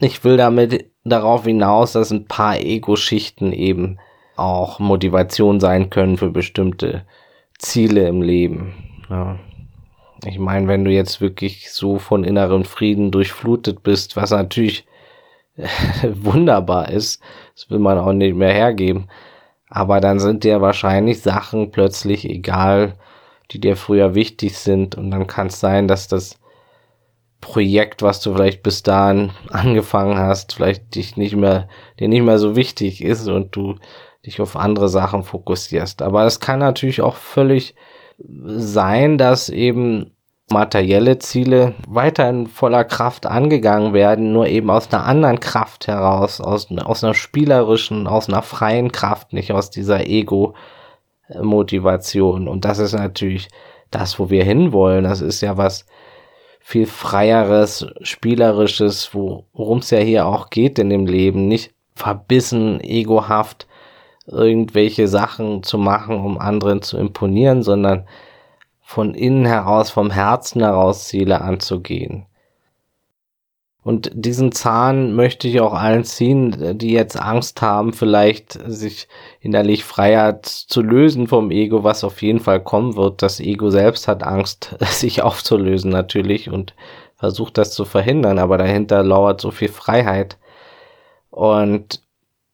ich 0.00 0.24
will 0.24 0.36
damit 0.36 0.90
darauf 1.04 1.44
hinaus, 1.44 1.92
dass 1.92 2.10
ein 2.10 2.26
paar 2.26 2.58
Ego-Schichten 2.58 3.52
eben 3.52 4.00
auch 4.34 4.80
Motivation 4.80 5.60
sein 5.60 5.88
können 5.88 6.16
für 6.16 6.30
bestimmte 6.30 7.06
Ziele 7.58 8.08
im 8.08 8.22
Leben. 8.22 8.74
Ja. 9.08 9.38
Ich 10.24 10.38
meine, 10.38 10.68
wenn 10.68 10.84
du 10.84 10.90
jetzt 10.90 11.20
wirklich 11.20 11.70
so 11.72 11.98
von 11.98 12.24
innerem 12.24 12.64
Frieden 12.64 13.10
durchflutet 13.10 13.82
bist, 13.82 14.16
was 14.16 14.30
natürlich 14.30 14.86
wunderbar 16.02 16.90
ist, 16.90 17.22
das 17.54 17.70
will 17.70 17.78
man 17.78 17.98
auch 17.98 18.12
nicht 18.12 18.34
mehr 18.34 18.52
hergeben, 18.52 19.08
aber 19.68 20.00
dann 20.00 20.18
sind 20.18 20.44
dir 20.44 20.60
wahrscheinlich 20.60 21.20
Sachen 21.20 21.70
plötzlich 21.70 22.28
egal, 22.28 22.94
die 23.50 23.60
dir 23.60 23.76
früher 23.76 24.14
wichtig 24.14 24.58
sind 24.58 24.96
und 24.96 25.10
dann 25.10 25.26
kann 25.26 25.48
es 25.48 25.60
sein, 25.60 25.88
dass 25.88 26.08
das 26.08 26.38
Projekt, 27.40 28.02
was 28.02 28.20
du 28.20 28.34
vielleicht 28.34 28.62
bis 28.62 28.82
dahin 28.82 29.30
angefangen 29.50 30.18
hast, 30.18 30.54
vielleicht 30.54 30.94
dich 30.94 31.16
nicht 31.16 31.36
mehr, 31.36 31.68
dir 32.00 32.08
nicht 32.08 32.22
mehr 32.22 32.38
so 32.38 32.56
wichtig 32.56 33.04
ist 33.04 33.28
und 33.28 33.54
du 33.54 33.76
dich 34.24 34.40
auf 34.40 34.56
andere 34.56 34.88
Sachen 34.88 35.22
fokussierst. 35.22 36.02
Aber 36.02 36.24
es 36.24 36.40
kann 36.40 36.58
natürlich 36.58 37.02
auch 37.02 37.14
völlig 37.16 37.74
sein, 38.18 39.18
dass 39.18 39.48
eben 39.48 40.12
materielle 40.50 41.18
Ziele 41.18 41.74
weiterhin 41.88 42.46
voller 42.46 42.84
Kraft 42.84 43.26
angegangen 43.26 43.92
werden, 43.92 44.32
nur 44.32 44.46
eben 44.46 44.70
aus 44.70 44.92
einer 44.92 45.04
anderen 45.04 45.40
Kraft 45.40 45.88
heraus, 45.88 46.40
aus, 46.40 46.68
aus 46.70 47.02
einer 47.02 47.14
spielerischen, 47.14 48.06
aus 48.06 48.28
einer 48.28 48.42
freien 48.42 48.92
Kraft, 48.92 49.32
nicht 49.32 49.50
aus 49.52 49.70
dieser 49.70 50.06
Ego-Motivation. 50.06 52.46
Und 52.46 52.64
das 52.64 52.78
ist 52.78 52.92
natürlich 52.92 53.48
das, 53.90 54.20
wo 54.20 54.30
wir 54.30 54.44
hinwollen. 54.44 55.02
Das 55.04 55.20
ist 55.20 55.40
ja 55.40 55.56
was 55.56 55.84
viel 56.60 56.86
freieres, 56.86 57.86
spielerisches, 58.02 59.12
worum 59.14 59.78
es 59.78 59.90
ja 59.90 59.98
hier 59.98 60.26
auch 60.26 60.50
geht 60.50 60.78
in 60.78 60.90
dem 60.90 61.06
Leben, 61.06 61.48
nicht 61.48 61.74
verbissen, 61.94 62.78
egohaft 62.80 63.66
irgendwelche 64.26 65.08
Sachen 65.08 65.62
zu 65.62 65.78
machen, 65.78 66.16
um 66.16 66.38
anderen 66.38 66.82
zu 66.82 66.98
imponieren, 66.98 67.62
sondern 67.62 68.06
von 68.80 69.14
innen 69.14 69.46
heraus, 69.46 69.90
vom 69.90 70.10
Herzen 70.10 70.62
heraus 70.62 71.08
Ziele 71.08 71.40
anzugehen. 71.40 72.26
Und 73.86 74.10
diesen 74.14 74.50
Zahn 74.50 75.14
möchte 75.14 75.46
ich 75.46 75.60
auch 75.60 75.72
allen 75.72 76.02
ziehen, 76.02 76.76
die 76.76 76.90
jetzt 76.90 77.16
Angst 77.20 77.62
haben, 77.62 77.92
vielleicht 77.92 78.58
sich 78.66 79.06
innerlich 79.38 79.84
freier 79.84 80.42
zu 80.42 80.82
lösen 80.82 81.28
vom 81.28 81.52
Ego, 81.52 81.84
was 81.84 82.02
auf 82.02 82.20
jeden 82.20 82.40
Fall 82.40 82.60
kommen 82.60 82.96
wird. 82.96 83.22
Das 83.22 83.38
Ego 83.38 83.70
selbst 83.70 84.08
hat 84.08 84.24
Angst, 84.24 84.76
sich 84.80 85.22
aufzulösen 85.22 85.92
natürlich 85.92 86.50
und 86.50 86.74
versucht 87.14 87.58
das 87.58 87.70
zu 87.70 87.84
verhindern, 87.84 88.40
aber 88.40 88.58
dahinter 88.58 89.04
lauert 89.04 89.40
so 89.40 89.52
viel 89.52 89.68
Freiheit. 89.68 90.36
Und 91.30 92.02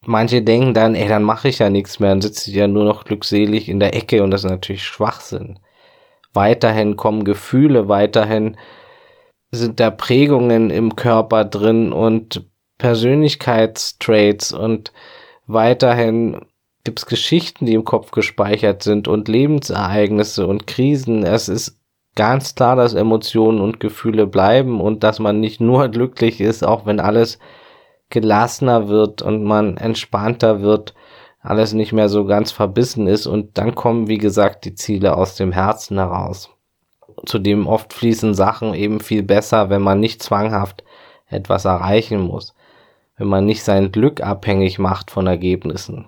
manche 0.04 0.42
denken 0.42 0.74
dann, 0.74 0.94
ey, 0.94 1.08
dann 1.08 1.22
mache 1.22 1.48
ich 1.48 1.58
ja 1.58 1.70
nichts 1.70 2.00
mehr, 2.00 2.10
dann 2.10 2.22
sitze 2.22 2.50
ich 2.50 2.56
ja 2.56 2.66
nur 2.66 2.84
noch 2.84 3.04
glückselig 3.04 3.68
in 3.68 3.80
der 3.80 3.94
Ecke 3.94 4.22
und 4.22 4.30
das 4.30 4.44
ist 4.44 4.50
natürlich 4.50 4.84
Schwachsinn 4.84 5.58
weiterhin 6.34 6.96
kommen 6.96 7.24
Gefühle, 7.24 7.88
weiterhin 7.88 8.56
sind 9.50 9.80
da 9.80 9.90
Prägungen 9.90 10.70
im 10.70 10.96
Körper 10.96 11.44
drin 11.44 11.92
und 11.92 12.46
Persönlichkeitstraits 12.78 14.52
und 14.52 14.92
weiterhin 15.46 16.46
gibt's 16.84 17.06
Geschichten, 17.06 17.66
die 17.66 17.74
im 17.74 17.84
Kopf 17.84 18.10
gespeichert 18.10 18.82
sind 18.82 19.08
und 19.08 19.28
Lebensereignisse 19.28 20.46
und 20.46 20.66
Krisen. 20.66 21.22
Es 21.22 21.48
ist 21.48 21.78
ganz 22.16 22.54
klar, 22.54 22.76
dass 22.76 22.94
Emotionen 22.94 23.60
und 23.60 23.78
Gefühle 23.78 24.26
bleiben 24.26 24.80
und 24.80 25.04
dass 25.04 25.18
man 25.18 25.38
nicht 25.38 25.60
nur 25.60 25.88
glücklich 25.90 26.40
ist, 26.40 26.64
auch 26.64 26.86
wenn 26.86 26.98
alles 26.98 27.38
gelassener 28.12 28.88
wird 28.88 29.22
und 29.22 29.42
man 29.42 29.76
entspannter 29.76 30.60
wird 30.60 30.94
alles 31.40 31.72
nicht 31.72 31.92
mehr 31.92 32.08
so 32.08 32.24
ganz 32.24 32.52
verbissen 32.52 33.08
ist 33.08 33.26
und 33.26 33.58
dann 33.58 33.74
kommen, 33.74 34.06
wie 34.06 34.18
gesagt, 34.18 34.64
die 34.64 34.76
Ziele 34.76 35.16
aus 35.16 35.34
dem 35.34 35.50
Herzen 35.50 35.98
heraus. 35.98 36.50
Zudem 37.26 37.66
oft 37.66 37.92
fließen 37.92 38.34
Sachen 38.34 38.74
eben 38.74 39.00
viel 39.00 39.24
besser, 39.24 39.68
wenn 39.70 39.82
man 39.82 39.98
nicht 39.98 40.22
zwanghaft 40.22 40.84
etwas 41.26 41.64
erreichen 41.64 42.20
muss, 42.20 42.54
wenn 43.16 43.26
man 43.26 43.44
nicht 43.44 43.64
sein 43.64 43.90
Glück 43.90 44.20
abhängig 44.20 44.78
macht 44.78 45.10
von 45.10 45.26
Ergebnissen. 45.26 46.06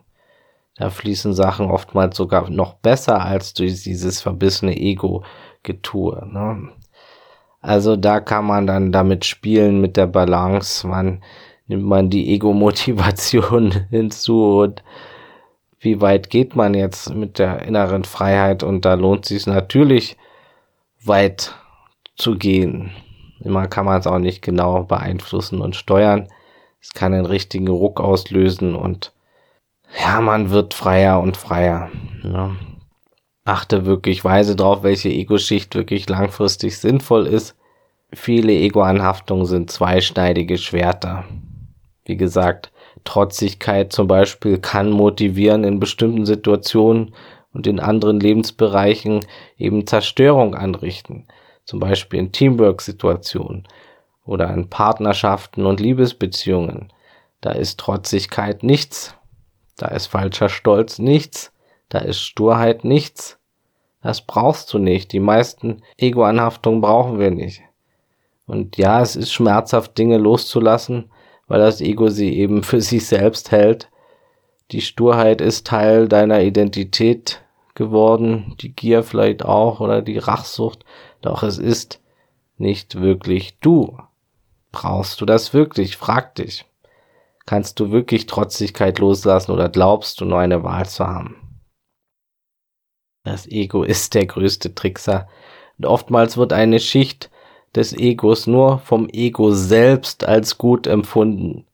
Da 0.77 0.91
fließen 0.91 1.35
Sachen 1.35 1.71
oftmals 1.71 2.17
sogar 2.17 2.51
noch 2.51 2.75
besser 2.75 3.23
als 3.23 3.55
durch 3.55 3.83
dieses 3.83 4.21
verbissene 4.21 4.77
Ego-Getue. 4.77 6.29
Ne? 6.31 6.69
Also 7.61 7.97
da 7.97 8.21
kann 8.21 8.45
man 8.45 8.67
dann 8.67 8.93
damit 8.93 9.25
spielen 9.25 9.81
mit 9.81 9.97
der 9.97 10.07
Balance, 10.07 10.89
wann 10.89 11.23
nimmt 11.67 11.85
man 11.85 12.11
die 12.11 12.33
Ego-Motivation 12.35 13.73
hinzu 13.91 14.59
und 14.61 14.83
wie 15.81 16.01
weit 16.01 16.31
geht 16.31 16.57
man 16.57 16.75
jetzt 16.75 17.15
mit 17.15 17.39
der 17.39 17.63
inneren 17.63 18.05
Freiheit 18.05 18.63
und 18.63 18.85
da 18.85 18.95
lohnt 18.95 19.27
sich 19.27 19.47
natürlich 19.47 20.17
weit 21.05 21.55
zu 22.17 22.37
gehen. 22.37 22.91
Immer 23.41 23.67
kann 23.69 23.85
man 23.85 24.01
es 24.01 24.07
auch 24.07 24.19
nicht 24.19 24.41
genau 24.41 24.85
beeinflussen 24.85 25.61
und 25.61 25.77
steuern. 25.77 26.29
Es 26.81 26.95
kann 26.95 27.13
einen 27.13 27.27
richtigen 27.27 27.69
Ruck 27.69 28.01
auslösen 28.01 28.75
und 28.75 29.13
ja, 30.01 30.21
man 30.21 30.51
wird 30.51 30.75
freier 30.75 31.21
und 31.21 31.37
freier. 31.37 31.91
Ne? 32.23 32.57
Achte 33.45 33.85
wirklich 33.85 34.25
weise 34.25 34.57
drauf, 34.57 34.83
welche 34.83 35.11
Ego-Schicht 35.11 35.75
wirklich 35.75 36.09
langfristig 36.09 36.79
sinnvoll 36.79 37.27
ist. 37.27 37.57
Viele 38.13 38.53
Ego-Anhaftungen 38.53 39.45
sind 39.45 39.71
zweischneidige 39.71 40.57
Schwerter. 40.57 41.25
Wie 42.05 42.17
gesagt, 42.17 42.71
Trotzigkeit 43.05 43.93
zum 43.93 44.07
Beispiel 44.07 44.59
kann 44.59 44.91
motivieren 44.91 45.65
in 45.65 45.81
bestimmten 45.81 46.27
Situationen 46.27 47.15
und 47.53 47.67
in 47.67 47.81
anderen 47.81 48.21
Lebensbereichen 48.21 49.21
eben 49.59 49.87
Zerstörung 49.87 50.55
anrichten. 50.55 51.27
Zum 51.65 51.81
Beispiel 51.81 52.19
in 52.21 52.33
Teamwork-Situationen 52.33 53.67
oder 54.25 54.53
in 54.53 54.69
Partnerschaften 54.69 55.65
und 55.65 55.81
Liebesbeziehungen. 55.81 56.93
Da 57.41 57.53
ist 57.53 57.81
Trotzigkeit 57.81 58.63
nichts. 58.63 59.15
Da 59.77 59.89
ist 59.89 60.07
falscher 60.07 60.49
Stolz 60.49 60.99
nichts. 60.99 61.53
Da 61.89 61.99
ist 61.99 62.21
Sturheit 62.21 62.85
nichts. 62.85 63.39
Das 64.03 64.21
brauchst 64.23 64.73
du 64.73 64.79
nicht. 64.79 65.13
Die 65.13 65.21
meisten 65.21 65.83
Ego-Anhaftungen 65.97 66.81
brauchen 66.81 67.19
wir 67.19 67.31
nicht. 67.31 67.63
Und 68.47 68.77
ja, 68.77 69.01
es 69.01 69.17
ist 69.17 69.33
schmerzhaft, 69.33 69.97
Dinge 69.97 70.19
loszulassen, 70.19 71.11
weil 71.47 71.61
das 71.61 71.81
Ego 71.81 72.09
sie 72.09 72.37
eben 72.37 72.63
für 72.63 72.81
sich 72.83 73.07
selbst 73.07 73.51
hält. 73.51 73.91
Die 74.71 74.81
Sturheit 74.81 75.41
ist 75.41 75.67
Teil 75.67 76.09
deiner 76.09 76.43
Identität 76.43 77.43
geworden, 77.75 78.55
die 78.61 78.73
Gier 78.73 79.03
vielleicht 79.03 79.45
auch 79.45 79.81
oder 79.81 80.01
die 80.01 80.19
Rachsucht, 80.19 80.85
doch 81.21 81.43
es 81.43 81.59
ist 81.59 82.01
nicht 82.57 83.01
wirklich 83.01 83.59
du. 83.61 83.99
Brauchst 84.73 85.21
du 85.21 85.27
das 85.27 85.53
wirklich? 85.53 85.97
Frag 85.97 86.35
dich. 86.37 86.65
Kannst 87.47 87.79
du 87.79 87.91
wirklich 87.91 88.27
Trotzigkeit 88.27 88.99
loslassen 88.99 89.53
oder 89.53 89.69
glaubst 89.69 90.21
du 90.21 90.25
nur 90.25 90.39
eine 90.39 90.63
Wahl 90.63 90.89
zu 90.89 91.07
haben? 91.07 91.37
Das 93.23 93.47
Ego 93.47 93.83
ist 93.83 94.15
der 94.15 94.27
größte 94.27 94.75
Trickser. 94.75 95.29
Und 95.79 95.87
oftmals 95.87 96.37
wird 96.37 96.53
eine 96.53 96.81
Schicht 96.81 97.31
des 97.75 97.93
Egos 97.93 98.47
nur 98.47 98.79
vom 98.79 99.09
Ego 99.09 99.51
selbst 99.51 100.27
als 100.27 100.59
gut 100.59 100.87
empfunden. 100.87 101.65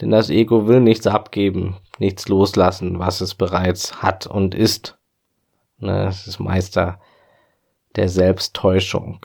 Denn 0.00 0.10
das 0.10 0.30
Ego 0.30 0.66
will 0.66 0.80
nichts 0.80 1.06
abgeben, 1.06 1.76
nichts 1.98 2.28
loslassen, 2.28 2.98
was 2.98 3.20
es 3.20 3.34
bereits 3.34 4.02
hat 4.02 4.26
und 4.26 4.54
ist. 4.54 4.98
Ne, 5.78 6.06
es 6.08 6.26
ist 6.26 6.40
Meister 6.40 6.98
der 7.96 8.08
Selbsttäuschung. 8.08 9.24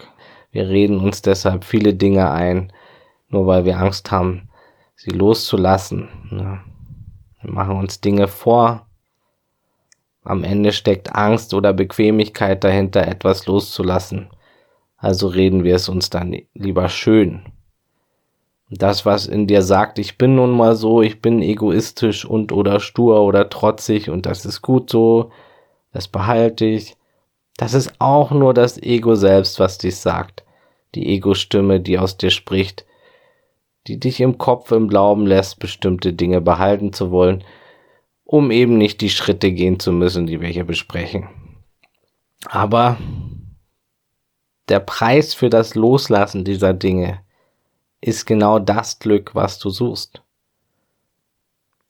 Wir 0.51 0.67
reden 0.67 0.99
uns 0.99 1.21
deshalb 1.21 1.63
viele 1.63 1.93
Dinge 1.93 2.29
ein, 2.31 2.73
nur 3.29 3.47
weil 3.47 3.65
wir 3.65 3.79
Angst 3.79 4.11
haben, 4.11 4.49
sie 4.95 5.11
loszulassen. 5.11 6.09
Ne. 6.29 6.59
Wir 7.41 7.51
machen 7.51 7.77
uns 7.77 8.01
Dinge 8.01 8.27
vor. 8.27 8.85
Am 10.23 10.43
Ende 10.43 10.73
steckt 10.73 11.15
Angst 11.15 11.53
oder 11.53 11.73
Bequemlichkeit 11.73 12.63
dahinter, 12.63 13.07
etwas 13.07 13.47
loszulassen. 13.47 14.29
Also 14.99 15.27
reden 15.27 15.63
wir 15.63 15.75
es 15.75 15.87
uns 15.89 16.09
dann 16.09 16.35
lieber 16.53 16.89
schön. 16.89 17.41
Das, 18.69 19.05
was 19.05 19.25
in 19.25 19.47
dir 19.47 19.63
sagt, 19.63 19.97
ich 19.97 20.17
bin 20.17 20.35
nun 20.35 20.51
mal 20.51 20.75
so, 20.75 21.01
ich 21.01 21.21
bin 21.21 21.41
egoistisch 21.41 22.25
und 22.25 22.51
oder 22.51 22.79
stur 22.79 23.21
oder 23.21 23.49
trotzig 23.49 24.09
und 24.09 24.25
das 24.25 24.45
ist 24.45 24.61
gut 24.61 24.89
so, 24.91 25.31
das 25.91 26.07
behalte 26.07 26.65
ich. 26.65 26.95
Das 27.57 27.73
ist 27.73 27.93
auch 27.99 28.31
nur 28.31 28.53
das 28.53 28.77
Ego 28.77 29.15
selbst, 29.15 29.59
was 29.59 29.79
dich 29.79 29.95
sagt. 29.97 30.43
Die 30.95 31.07
Ego-Stimme, 31.07 31.79
die 31.79 31.97
aus 31.97 32.17
dir 32.17 32.29
spricht, 32.29 32.85
die 33.87 33.99
dich 33.99 34.21
im 34.21 34.37
Kopf 34.37 34.71
im 34.71 34.87
Glauben 34.87 35.25
lässt, 35.25 35.59
bestimmte 35.59 36.13
Dinge 36.13 36.41
behalten 36.41 36.93
zu 36.93 37.11
wollen, 37.11 37.43
um 38.23 38.51
eben 38.51 38.77
nicht 38.77 39.01
die 39.01 39.09
Schritte 39.09 39.51
gehen 39.51 39.79
zu 39.79 39.91
müssen, 39.91 40.27
die 40.27 40.41
wir 40.41 40.49
hier 40.49 40.63
besprechen. 40.63 41.27
Aber 42.45 42.97
der 44.69 44.79
Preis 44.79 45.33
für 45.33 45.49
das 45.49 45.75
Loslassen 45.75 46.43
dieser 46.43 46.73
Dinge 46.73 47.19
ist 48.01 48.25
genau 48.25 48.59
das 48.59 48.99
Glück, 48.99 49.35
was 49.35 49.59
du 49.59 49.69
suchst. 49.69 50.21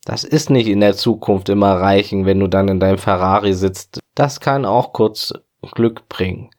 Das 0.04 0.24
ist 0.24 0.50
nicht 0.50 0.66
in 0.66 0.80
der 0.80 0.96
Zukunft 0.96 1.48
immer 1.50 1.74
reichen, 1.74 2.24
wenn 2.26 2.40
du 2.40 2.46
dann 2.46 2.68
in 2.68 2.80
deinem 2.80 2.98
Ferrari 2.98 3.52
sitzt. 3.52 4.00
Das 4.14 4.40
kann 4.40 4.64
auch 4.64 4.92
kurz 4.92 5.32
Glück 5.72 6.08
bringen. 6.08 6.50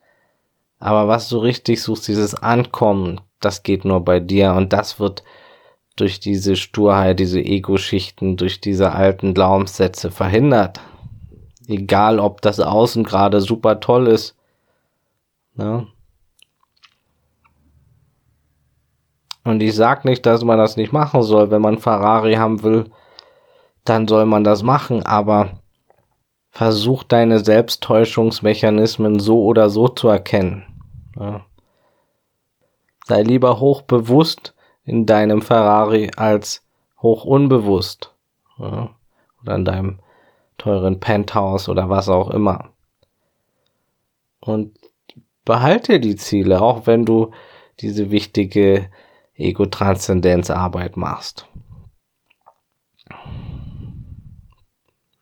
Aber 0.78 1.08
was 1.08 1.28
du 1.28 1.38
richtig 1.38 1.82
suchst, 1.82 2.08
dieses 2.08 2.34
Ankommen, 2.34 3.20
das 3.40 3.62
geht 3.62 3.84
nur 3.84 4.04
bei 4.04 4.20
dir 4.20 4.54
und 4.54 4.72
das 4.72 5.00
wird 5.00 5.22
durch 5.96 6.20
diese 6.20 6.56
Sturheit, 6.56 7.20
diese 7.20 7.40
Ego-Schichten, 7.40 8.36
durch 8.36 8.60
diese 8.60 8.92
alten 8.92 9.34
Glaubenssätze 9.34 10.10
verhindert. 10.10 10.80
Egal, 11.66 12.18
ob 12.18 12.40
das 12.40 12.60
Außen 12.60 13.04
gerade 13.04 13.40
super 13.40 13.80
toll 13.80 14.08
ist. 14.08 14.34
Ne? 15.54 15.86
Und 19.44 19.62
ich 19.62 19.74
sag 19.74 20.04
nicht, 20.04 20.24
dass 20.24 20.44
man 20.44 20.58
das 20.58 20.76
nicht 20.76 20.92
machen 20.92 21.22
soll. 21.22 21.50
Wenn 21.50 21.62
man 21.62 21.78
Ferrari 21.78 22.34
haben 22.34 22.62
will, 22.62 22.90
dann 23.84 24.06
soll 24.06 24.26
man 24.26 24.44
das 24.44 24.62
machen. 24.62 25.04
Aber 25.04 25.50
versuch 26.50 27.02
deine 27.02 27.40
Selbsttäuschungsmechanismen 27.40 29.18
so 29.18 29.42
oder 29.44 29.70
so 29.70 29.88
zu 29.88 30.08
erkennen. 30.08 30.64
Ja. 31.18 31.44
Sei 33.06 33.22
lieber 33.22 33.58
hochbewusst 33.58 34.54
in 34.84 35.06
deinem 35.06 35.42
Ferrari 35.42 36.10
als 36.16 36.64
hoch 37.00 37.24
unbewusst. 37.24 38.14
Ja. 38.58 38.90
Oder 39.42 39.54
in 39.56 39.64
deinem 39.64 39.98
teuren 40.58 41.00
Penthouse 41.00 41.68
oder 41.68 41.88
was 41.88 42.08
auch 42.08 42.30
immer. 42.30 42.70
Und 44.40 44.78
behalte 45.44 45.98
die 45.98 46.16
Ziele, 46.16 46.60
auch 46.62 46.86
wenn 46.86 47.04
du 47.04 47.32
diese 47.80 48.10
wichtige 48.12 48.88
Ego-Transzendenzarbeit 49.42 50.96
machst. 50.96 51.48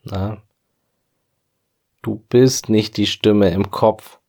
Na? 0.02 0.42
Du 2.02 2.24
bist 2.28 2.68
nicht 2.68 2.96
die 2.96 3.06
Stimme 3.06 3.50
im 3.50 3.70
Kopf, 3.70 4.20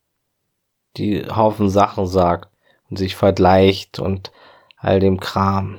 die 0.97 1.23
Haufen 1.25 1.69
Sachen 1.69 2.05
sagt 2.05 2.49
und 2.89 2.97
sich 2.97 3.15
vergleicht 3.15 3.99
und 3.99 4.31
all 4.77 4.99
dem 4.99 5.19
Kram. 5.19 5.77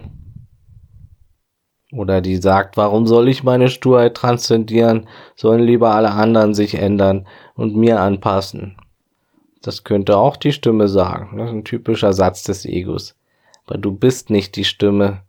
Oder 1.92 2.22
die 2.22 2.36
sagt, 2.36 2.78
warum 2.78 3.06
soll 3.06 3.28
ich 3.28 3.44
meine 3.44 3.68
Sturheit 3.68 4.14
transzendieren, 4.14 5.08
sollen 5.36 5.62
lieber 5.62 5.94
alle 5.94 6.12
anderen 6.12 6.54
sich 6.54 6.74
ändern 6.74 7.26
und 7.54 7.76
mir 7.76 8.00
anpassen. 8.00 8.78
Das 9.60 9.84
könnte 9.84 10.16
auch 10.16 10.38
die 10.38 10.52
Stimme 10.52 10.88
sagen. 10.88 11.36
Das 11.36 11.50
ist 11.50 11.54
ein 11.54 11.64
typischer 11.64 12.14
Satz 12.14 12.44
des 12.44 12.64
Egos. 12.64 13.14
Aber 13.66 13.78
du 13.78 13.92
bist 13.92 14.30
nicht 14.30 14.56
die 14.56 14.64
Stimme. 14.64 15.22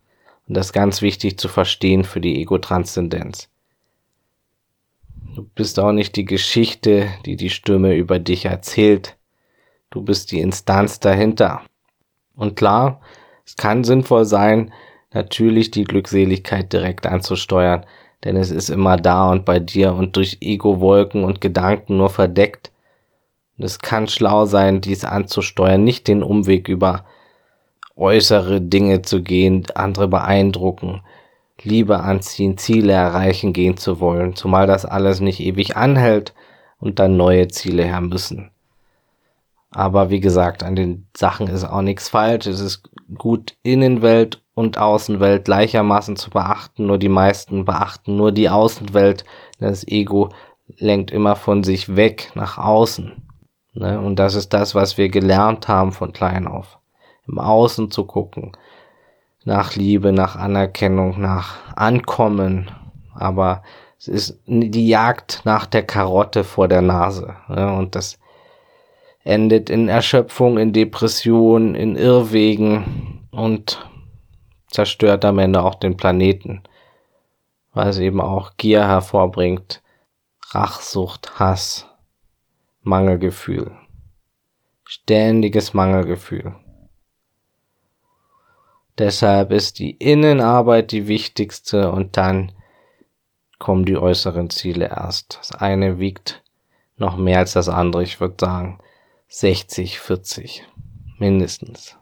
Und 0.47 0.57
das 0.57 0.67
ist 0.67 0.73
ganz 0.73 1.01
wichtig 1.01 1.37
zu 1.37 1.47
verstehen 1.47 2.03
für 2.03 2.19
die 2.19 2.41
Ego-Transzendenz. 2.41 3.49
Du 5.35 5.43
bist 5.55 5.79
auch 5.79 5.91
nicht 5.91 6.15
die 6.15 6.25
Geschichte, 6.25 7.09
die 7.25 7.37
die 7.37 7.49
Stimme 7.49 7.95
über 7.95 8.19
dich 8.19 8.45
erzählt. 8.45 9.17
Du 9.89 10.01
bist 10.01 10.31
die 10.31 10.41
Instanz 10.41 10.99
dahinter. 10.99 11.61
Und 12.35 12.55
klar, 12.55 13.01
es 13.45 13.55
kann 13.55 13.83
sinnvoll 13.83 14.25
sein, 14.25 14.73
natürlich 15.11 15.71
die 15.71 15.83
Glückseligkeit 15.83 16.71
direkt 16.73 17.05
anzusteuern, 17.05 17.85
denn 18.23 18.35
es 18.35 18.51
ist 18.51 18.69
immer 18.69 18.97
da 18.97 19.31
und 19.31 19.45
bei 19.45 19.59
dir 19.59 19.93
und 19.93 20.15
durch 20.15 20.37
Ego-Wolken 20.41 21.23
und 21.23 21.41
Gedanken 21.41 21.97
nur 21.97 22.09
verdeckt. 22.09 22.71
Und 23.57 23.65
es 23.65 23.79
kann 23.79 24.07
schlau 24.07 24.45
sein, 24.45 24.81
dies 24.81 25.03
anzusteuern, 25.03 25.83
nicht 25.83 26.07
den 26.07 26.23
Umweg 26.23 26.67
über 26.67 27.05
äußere 27.95 28.61
Dinge 28.61 29.01
zu 29.01 29.21
gehen, 29.21 29.65
andere 29.75 30.07
beeindrucken, 30.07 31.01
Liebe 31.61 31.99
anziehen, 31.99 32.57
Ziele 32.57 32.93
erreichen 32.93 33.53
gehen 33.53 33.77
zu 33.77 33.99
wollen, 33.99 34.35
zumal 34.35 34.67
das 34.67 34.85
alles 34.85 35.21
nicht 35.21 35.39
ewig 35.39 35.77
anhält 35.77 36.33
und 36.79 36.99
dann 36.99 37.15
neue 37.15 37.47
Ziele 37.47 37.83
her 37.83 38.01
müssen. 38.01 38.51
Aber 39.71 40.09
wie 40.09 40.19
gesagt, 40.19 40.63
an 40.63 40.75
den 40.75 41.07
Sachen 41.15 41.47
ist 41.47 41.63
auch 41.63 41.81
nichts 41.81 42.09
falsch. 42.09 42.45
Es 42.45 42.59
ist 42.59 42.83
gut, 43.17 43.55
Innenwelt 43.63 44.41
und 44.53 44.77
Außenwelt 44.77 45.45
gleichermaßen 45.45 46.15
zu 46.15 46.29
beachten. 46.29 46.85
Nur 46.85 46.99
die 46.99 47.09
meisten 47.09 47.65
beachten 47.65 48.15
nur 48.15 48.31
die 48.31 48.49
Außenwelt. 48.49 49.25
Das 49.59 49.87
Ego 49.87 50.29
lenkt 50.77 51.11
immer 51.11 51.35
von 51.35 51.63
sich 51.63 51.95
weg 51.95 52.31
nach 52.35 52.57
außen. 52.57 53.13
Ne? 53.73 53.99
Und 53.99 54.17
das 54.17 54.35
ist 54.35 54.53
das, 54.53 54.75
was 54.75 54.97
wir 54.97 55.09
gelernt 55.09 55.67
haben 55.67 55.91
von 55.91 56.13
klein 56.13 56.47
auf. 56.47 56.77
Im 57.27 57.39
Außen 57.39 57.91
zu 57.91 58.05
gucken. 58.05 58.51
Nach 59.45 59.75
Liebe, 59.75 60.11
nach 60.11 60.35
Anerkennung, 60.35 61.19
nach 61.19 61.75
Ankommen. 61.75 62.71
Aber 63.13 63.63
es 63.99 64.07
ist 64.07 64.39
die 64.47 64.87
Jagd 64.87 65.41
nach 65.45 65.65
der 65.65 65.83
Karotte 65.83 66.43
vor 66.43 66.67
der 66.67 66.81
Nase. 66.81 67.35
Ne? 67.47 67.73
Und 67.73 67.95
das 67.95 68.19
endet 69.23 69.69
in 69.69 69.87
Erschöpfung, 69.87 70.57
in 70.57 70.73
Depression, 70.73 71.75
in 71.75 71.95
Irrwegen 71.95 73.27
und 73.31 73.89
zerstört 74.67 75.23
am 75.23 75.39
Ende 75.39 75.63
auch 75.63 75.75
den 75.75 75.95
Planeten, 75.95 76.63
weil 77.73 77.87
es 77.87 77.99
eben 77.99 78.19
auch 78.19 78.57
Gier 78.57 78.87
hervorbringt, 78.87 79.81
Rachsucht, 80.49 81.39
Hass, 81.39 81.87
Mangelgefühl, 82.81 83.71
ständiges 84.83 85.73
Mangelgefühl. 85.73 86.55
Deshalb 88.97 89.51
ist 89.51 89.79
die 89.79 89.91
Innenarbeit 89.91 90.91
die 90.91 91.07
wichtigste 91.07 91.91
und 91.91 92.15
dann 92.17 92.51
kommen 93.57 93.85
die 93.85 93.97
äußeren 93.97 94.49
Ziele 94.49 94.89
erst. 94.89 95.39
Das 95.39 95.51
eine 95.53 95.97
wiegt 95.97 96.43
noch 96.97 97.17
mehr 97.17 97.39
als 97.39 97.53
das 97.53 97.69
andere. 97.69 98.03
Ich 98.03 98.19
würde 98.19 98.35
sagen, 98.39 98.79
60, 99.29 99.99
40 99.99 100.67
mindestens. 101.17 101.97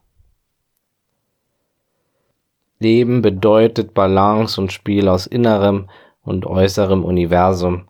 Leben 2.80 3.22
bedeutet 3.22 3.94
Balance 3.94 4.60
und 4.60 4.74
Spiel 4.74 5.08
aus 5.08 5.28
innerem 5.28 5.90
und 6.24 6.46
äußerem 6.46 7.06
Universum, 7.06 7.88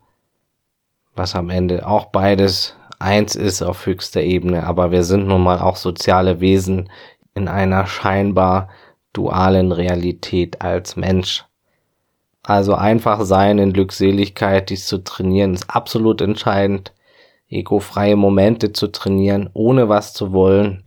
was 1.14 1.34
am 1.34 1.50
Ende 1.50 1.86
auch 1.86 2.06
beides 2.06 2.76
eins 2.98 3.34
ist 3.34 3.62
auf 3.62 3.86
höchster 3.86 4.20
Ebene, 4.20 4.64
aber 4.64 4.90
wir 4.90 5.02
sind 5.02 5.26
nun 5.26 5.42
mal 5.42 5.58
auch 5.58 5.76
soziale 5.76 6.40
Wesen 6.40 6.90
in 7.34 7.48
einer 7.48 7.86
scheinbar 7.86 8.68
dualen 9.12 9.72
Realität 9.72 10.62
als 10.62 10.96
Mensch. 10.96 11.44
Also 12.42 12.74
einfach 12.74 13.22
sein 13.22 13.58
in 13.58 13.72
Glückseligkeit, 13.72 14.70
dies 14.70 14.86
zu 14.86 14.98
trainieren, 14.98 15.54
ist 15.54 15.70
absolut 15.70 16.20
entscheidend 16.20 16.92
egofreie 17.52 18.16
Momente 18.16 18.72
zu 18.72 18.88
trainieren, 18.88 19.50
ohne 19.52 19.88
was 19.88 20.14
zu 20.14 20.32
wollen 20.32 20.84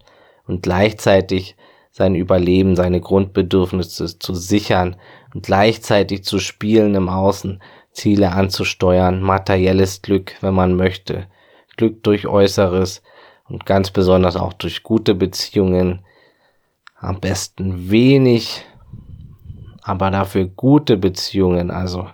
und 0.47 0.63
gleichzeitig 0.63 1.55
sein 1.91 2.15
Überleben, 2.15 2.75
seine 2.75 2.99
Grundbedürfnisse 2.99 4.19
zu 4.19 4.33
sichern 4.33 4.97
und 5.33 5.45
gleichzeitig 5.45 6.23
zu 6.23 6.39
spielen 6.39 6.95
im 6.95 7.07
Außen, 7.07 7.61
Ziele 7.91 8.33
anzusteuern, 8.33 9.21
materielles 9.21 10.01
Glück, 10.01 10.35
wenn 10.41 10.53
man 10.53 10.75
möchte, 10.75 11.27
Glück 11.77 12.03
durch 12.03 12.27
Äußeres 12.27 13.01
und 13.47 13.65
ganz 13.65 13.91
besonders 13.91 14.35
auch 14.35 14.51
durch 14.51 14.83
gute 14.83 15.15
Beziehungen, 15.15 16.04
am 17.05 17.19
besten 17.19 17.89
wenig, 17.89 18.65
aber 19.81 20.11
dafür 20.11 20.45
gute 20.45 20.97
Beziehungen, 20.97 21.71
also 21.71 22.07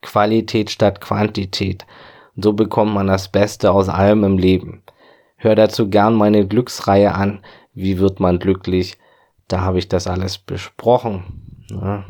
Qualität 0.00 0.70
statt 0.70 1.00
Quantität, 1.00 1.86
so 2.36 2.52
bekommt 2.52 2.94
man 2.94 3.06
das 3.06 3.28
Beste 3.28 3.72
aus 3.72 3.88
allem 3.88 4.24
im 4.24 4.38
Leben. 4.38 4.82
Hör 5.36 5.54
dazu 5.54 5.88
gern 5.88 6.14
meine 6.14 6.46
Glücksreihe 6.46 7.14
an. 7.14 7.44
Wie 7.74 7.98
wird 7.98 8.20
man 8.20 8.38
glücklich? 8.38 8.96
Da 9.48 9.60
habe 9.60 9.78
ich 9.78 9.88
das 9.88 10.06
alles 10.06 10.38
besprochen. 10.38 11.66
Ja. 11.70 12.04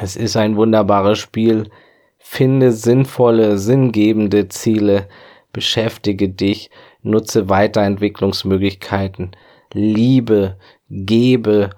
Es 0.00 0.16
ist 0.16 0.36
ein 0.36 0.56
wunderbares 0.56 1.18
Spiel. 1.18 1.70
Finde 2.18 2.72
sinnvolle, 2.72 3.58
sinngebende 3.58 4.48
Ziele. 4.48 5.08
Beschäftige 5.52 6.28
dich. 6.28 6.70
Nutze 7.02 7.48
Weiterentwicklungsmöglichkeiten. 7.48 9.36
Liebe, 9.74 10.56
gebe, 10.88 11.70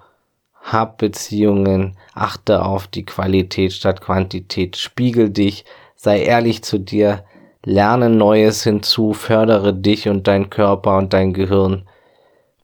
hab 0.62 0.98
Beziehungen, 0.98 1.96
achte 2.14 2.64
auf 2.64 2.86
die 2.86 3.04
Qualität 3.04 3.72
statt 3.72 4.00
Quantität, 4.00 4.76
spiegel 4.76 5.30
dich, 5.30 5.64
sei 5.96 6.22
ehrlich 6.22 6.62
zu 6.62 6.78
dir, 6.78 7.24
lerne 7.64 8.10
Neues 8.10 8.62
hinzu, 8.64 9.12
fördere 9.12 9.72
dich 9.74 10.08
und 10.08 10.26
dein 10.26 10.50
Körper 10.50 10.98
und 10.98 11.14
dein 11.14 11.32
Gehirn. 11.32 11.88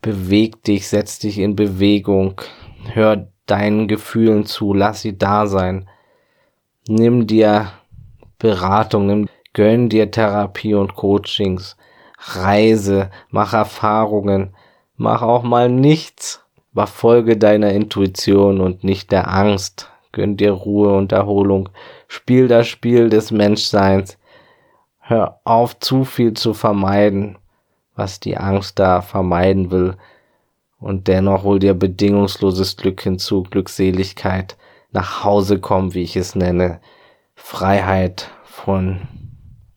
Beweg 0.02 0.62
dich, 0.64 0.88
setz 0.88 1.18
dich 1.18 1.38
in 1.38 1.56
Bewegung, 1.56 2.40
hör 2.92 3.28
deinen 3.46 3.88
Gefühlen 3.88 4.44
zu, 4.44 4.74
lass 4.74 5.00
sie 5.00 5.16
da 5.16 5.46
sein. 5.46 5.88
Nimm 6.88 7.26
dir 7.26 7.72
Beratung, 8.38 9.06
nimm, 9.06 9.28
gönn 9.54 9.88
dir 9.88 10.10
Therapie 10.10 10.74
und 10.74 10.94
Coachings, 10.94 11.76
reise, 12.18 13.10
mach 13.30 13.54
Erfahrungen, 13.54 14.54
mach 14.96 15.22
auch 15.22 15.42
mal 15.42 15.68
nichts 15.68 16.44
Aber 16.74 16.86
folge 16.86 17.36
deiner 17.36 17.70
Intuition 17.72 18.60
und 18.60 18.82
nicht 18.84 19.12
der 19.12 19.30
Angst. 19.30 19.90
Gönn 20.12 20.36
dir 20.36 20.52
Ruhe 20.52 20.94
und 20.94 21.12
Erholung. 21.12 21.68
Spiel 22.08 22.48
das 22.48 22.66
Spiel 22.66 23.08
des 23.08 23.30
Menschseins. 23.30 24.18
Hör 24.98 25.40
auf, 25.44 25.78
zu 25.80 26.04
viel 26.04 26.34
zu 26.34 26.54
vermeiden, 26.54 27.36
was 27.96 28.20
die 28.20 28.36
Angst 28.36 28.78
da 28.78 29.02
vermeiden 29.02 29.70
will. 29.70 29.96
Und 30.78 31.08
dennoch 31.08 31.44
hol 31.44 31.58
dir 31.58 31.74
bedingungsloses 31.74 32.76
Glück 32.76 33.02
hinzu, 33.02 33.42
Glückseligkeit, 33.42 34.56
nach 34.90 35.24
Hause 35.24 35.60
kommen, 35.60 35.94
wie 35.94 36.02
ich 36.02 36.16
es 36.16 36.34
nenne, 36.34 36.80
Freiheit 37.34 38.30
von 38.44 39.00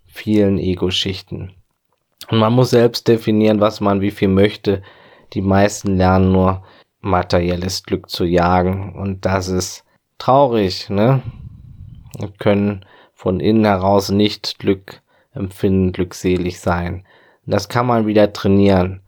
vielen 0.06 0.58
Ego-Schichten. 0.58 1.54
Und 2.30 2.40
man 2.40 2.54
muss 2.54 2.72
selbst 2.72 3.08
definieren, 3.08 3.60
was 3.60 3.82
man 3.82 4.02
wie 4.02 4.12
viel 4.12 4.30
möchte. 4.30 4.82
Die 5.36 5.42
meisten 5.42 5.98
lernen 5.98 6.32
nur 6.32 6.64
materielles 7.02 7.84
Glück 7.84 8.10
zu 8.10 8.24
jagen 8.26 8.96
und 8.96 9.26
das 9.26 9.50
ist 9.50 9.84
traurig, 10.18 10.90
ne? 10.90 11.22
Und 12.18 12.40
können 12.40 12.86
von 13.14 13.42
innen 13.42 13.66
heraus 13.66 14.10
nicht 14.10 14.60
Glück 14.60 15.02
empfinden, 15.34 15.92
glückselig 15.92 16.60
sein. 16.62 17.06
Das 17.46 17.70
kann 17.70 17.86
man 17.86 18.08
wieder 18.08 18.32
trainieren. 18.34 19.02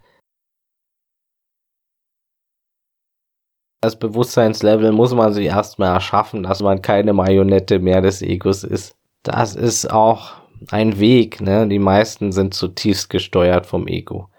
Das 3.82 3.98
Bewusstseinslevel 3.98 4.92
muss 4.92 5.14
man 5.14 5.34
sich 5.34 5.46
erstmal 5.46 5.94
erschaffen, 5.94 6.44
dass 6.44 6.62
man 6.62 6.82
keine 6.82 7.14
Marionette 7.14 7.80
mehr 7.80 8.02
des 8.02 8.22
Egos 8.22 8.64
ist. 8.64 8.96
Das 9.24 9.56
ist 9.56 9.90
auch 9.90 10.34
ein 10.72 11.00
Weg, 11.00 11.40
ne? 11.42 11.68
Die 11.68 11.80
meisten 11.80 12.32
sind 12.32 12.54
zutiefst 12.54 13.10
gesteuert 13.10 13.66
vom 13.66 13.88
Ego. 13.88 14.30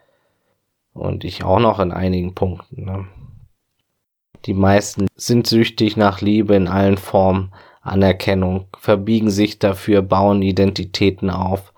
Und 0.98 1.24
ich 1.24 1.44
auch 1.44 1.60
noch 1.60 1.78
in 1.80 1.92
einigen 1.92 2.34
Punkten, 2.34 2.84
ne? 2.84 3.06
Die 4.44 4.54
meisten 4.54 5.06
sind 5.16 5.46
süchtig 5.46 5.96
nach 5.96 6.20
Liebe 6.20 6.54
in 6.54 6.68
allen 6.68 6.96
Formen, 6.96 7.52
Anerkennung, 7.80 8.66
verbiegen 8.78 9.30
sich 9.30 9.58
dafür, 9.58 10.02
bauen 10.02 10.42
Identitäten 10.42 11.30
auf. 11.30 11.72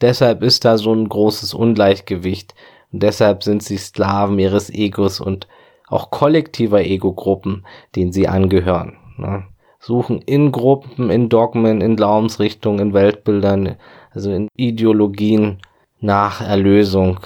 Deshalb 0.00 0.42
ist 0.42 0.64
da 0.64 0.76
so 0.76 0.92
ein 0.92 1.08
großes 1.08 1.54
Ungleichgewicht 1.54 2.54
und 2.92 3.02
deshalb 3.02 3.44
sind 3.44 3.62
sie 3.62 3.76
Sklaven 3.76 4.38
ihres 4.38 4.70
Egos 4.70 5.20
und 5.20 5.46
auch 5.88 6.10
kollektiver 6.10 6.82
Ego-Gruppen, 6.82 7.64
denen 7.94 8.12
sie 8.12 8.26
angehören. 8.28 8.96
Ne? 9.16 9.44
Suchen 9.78 10.20
in 10.22 10.50
Gruppen, 10.50 11.10
in 11.10 11.28
Dogmen, 11.28 11.80
in 11.80 11.96
Glaubensrichtungen, 11.96 12.88
in 12.88 12.94
Weltbildern, 12.94 13.76
also 14.10 14.32
in 14.32 14.48
Ideologien 14.56 15.58
nach 16.00 16.40
Erlösung. 16.40 17.20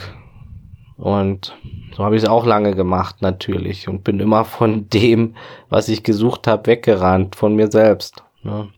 Und 0.99 1.57
so 1.97 2.05
habe 2.05 2.17
ich 2.17 2.25
es 2.25 2.29
auch 2.29 2.45
lange 2.45 2.75
gemacht, 2.75 3.23
natürlich, 3.23 3.89
und 3.89 4.03
bin 4.03 4.19
immer 4.19 4.45
von 4.45 4.89
dem, 4.91 5.37
was 5.71 5.89
ich 5.89 6.03
gesucht 6.03 6.47
habe, 6.47 6.67
weggerannt, 6.67 7.37
von 7.37 7.55
mir 7.55 7.71
selbst. 7.71 8.25
Ne? 8.43 8.69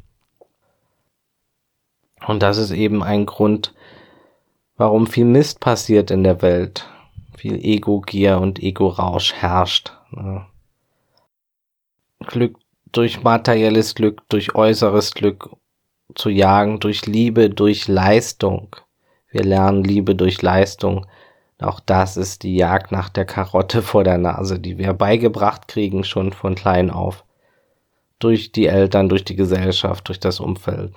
Und 2.27 2.43
das 2.43 2.59
ist 2.59 2.71
eben 2.71 3.03
ein 3.03 3.25
Grund, 3.25 3.75
warum 4.77 5.07
viel 5.07 5.25
Mist 5.25 5.61
passiert 5.61 6.11
in 6.11 6.23
der 6.23 6.43
Welt. 6.43 6.87
Viel 7.37 7.65
Ego-Gier 7.65 8.39
und 8.39 8.63
Ego-Rausch 8.63 9.33
herrscht. 9.33 9.95
Ne? 10.11 10.45
Glück 12.27 12.59
durch 12.93 13.23
materielles 13.23 13.95
Glück, 13.95 14.23
durch 14.29 14.55
äußeres 14.55 15.15
Glück 15.15 15.49
zu 16.15 16.29
jagen, 16.29 16.81
durch 16.81 17.07
Liebe, 17.07 17.49
durch 17.49 17.89
Leistung. 17.89 18.77
Wir 19.31 19.45
lernen 19.45 19.85
Liebe 19.85 20.15
durch 20.15 20.43
Leistung 20.43 21.07
auch 21.63 21.81
das 21.81 22.17
ist 22.17 22.43
die 22.43 22.57
Jagd 22.57 22.93
nach 22.93 23.09
der 23.09 23.25
Karotte 23.25 23.83
vor 23.83 24.05
der 24.05 24.19
Nase, 24.19 24.59
die 24.59 24.79
wir 24.79 24.93
beigebracht 24.93 25.69
kriegen 25.69 26.05
schon 26.05 26.33
von 26.33 26.55
klein 26.55 26.91
auf. 26.91 27.25
Durch 28.19 28.53
die 28.53 28.67
Eltern, 28.67 29.09
durch 29.09 29.25
die 29.25 29.37
Gesellschaft, 29.37 30.09
durch 30.09 30.21
das 30.21 30.41
Umfeld. 30.41 30.95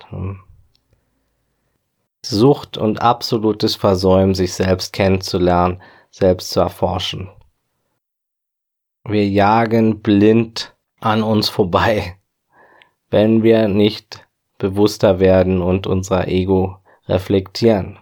Sucht 2.26 2.78
und 2.78 3.02
absolutes 3.02 3.76
Versäumen, 3.76 4.36
sich 4.36 4.54
selbst 4.54 4.92
kennenzulernen, 4.92 5.82
selbst 6.12 6.52
zu 6.52 6.60
erforschen. 6.60 7.30
Wir 9.06 9.28
jagen 9.28 10.02
blind 10.02 10.76
an 11.00 11.24
uns 11.24 11.50
vorbei, 11.50 12.18
wenn 13.10 13.44
wir 13.44 13.68
nicht 13.68 14.26
bewusster 14.58 15.20
werden 15.20 15.62
und 15.62 15.88
unser 15.88 16.28
Ego 16.28 16.78
reflektieren. 17.08 18.00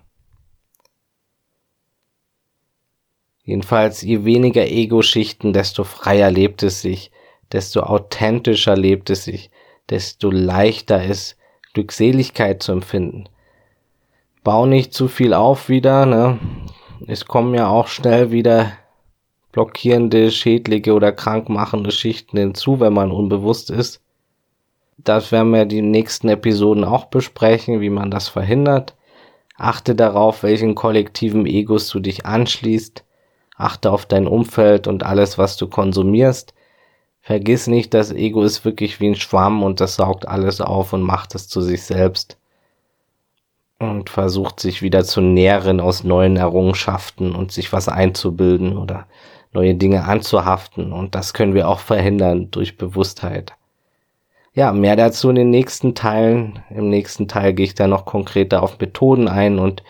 Jedenfalls, 3.52 4.02
je 4.02 4.24
weniger 4.24 4.66
Ego-Schichten, 4.66 5.52
desto 5.52 5.84
freier 5.84 6.32
lebt 6.32 6.64
es 6.64 6.82
sich, 6.82 7.12
desto 7.52 7.82
authentischer 7.82 8.78
lebt 8.78 9.10
es 9.10 9.26
sich, 9.26 9.52
desto 9.90 10.32
leichter 10.32 11.04
ist 11.04 11.36
Glückseligkeit 11.74 12.64
zu 12.64 12.72
empfinden. 12.72 13.26
Bau 14.46 14.66
nicht 14.66 14.94
zu 14.94 15.10
viel 15.10 15.34
auf 15.34 15.68
wieder, 15.68 16.06
ne? 16.06 16.40
Es 17.08 17.26
kommen 17.26 17.54
ja 17.54 17.68
auch 17.68 17.88
schnell 17.88 18.32
wieder 18.32 18.72
blockierende, 19.52 20.32
schädliche 20.32 20.94
oder 20.94 21.12
krankmachende 21.12 21.92
Schichten 21.92 22.38
hinzu, 22.38 22.80
wenn 22.80 22.94
man 22.94 23.12
unbewusst 23.12 23.70
ist. 23.70 24.02
Das 24.98 25.34
werden 25.34 25.52
wir 25.52 25.66
die 25.66 25.82
nächsten 25.82 26.30
Episoden 26.30 26.86
auch 26.86 27.08
besprechen, 27.08 27.82
wie 27.82 27.90
man 27.90 28.12
das 28.12 28.30
verhindert. 28.30 28.96
Achte 29.58 29.94
darauf, 29.94 30.42
welchen 30.42 30.74
kollektiven 30.74 31.46
Egos 31.46 31.90
du 31.90 32.00
dich 32.00 32.26
anschließt 32.26 33.04
achte 33.62 33.92
auf 33.92 34.06
dein 34.06 34.28
Umfeld 34.28 34.88
und 34.88 35.04
alles, 35.04 35.38
was 35.38 35.58
du 35.58 35.68
konsumierst. 35.68 36.54
Vergiss 37.22 37.68
nicht, 37.68 37.94
das 37.94 38.12
Ego 38.12 38.44
ist 38.44 38.66
wirklich 38.66 39.00
wie 39.00 39.10
ein 39.10 39.16
Schwamm 39.16 39.64
und 39.64 39.80
das 39.80 39.96
saugt 39.96 40.28
alles 40.28 40.60
auf 40.60 40.94
und 40.94 41.04
macht 41.04 41.36
es 41.36 41.48
zu 41.48 41.62
sich 41.62 41.84
selbst 41.84 42.38
und 43.80 44.10
versucht 44.10 44.60
sich 44.60 44.82
wieder 44.82 45.04
zu 45.04 45.22
nähren 45.22 45.80
aus 45.80 46.04
neuen 46.04 46.38
Errungenschaften 46.38 47.36
und 47.36 47.52
sich 47.52 47.74
was 47.74 47.90
einzubilden 47.90 48.78
oder 48.78 49.08
neue 49.54 49.76
Dinge 49.76 50.06
anzuhaften 50.06 50.94
und 50.94 51.16
das 51.16 51.34
können 51.34 51.54
wir 51.54 51.68
auch 51.68 51.80
verhindern 51.80 52.50
durch 52.52 52.78
Bewusstheit. 52.78 53.54
Ja, 54.54 54.74
mehr 54.74 54.96
dazu 54.96 55.30
in 55.30 55.36
den 55.36 55.50
nächsten 55.50 55.96
Teilen. 55.96 56.60
Im 56.70 56.90
nächsten 56.90 57.30
Teil 57.30 57.54
gehe 57.54 57.66
ich 57.66 57.76
da 57.76 57.88
noch 57.88 58.06
konkreter 58.06 58.62
auf 58.64 58.80
Methoden 58.80 59.30
ein 59.30 59.60
und 59.60 59.82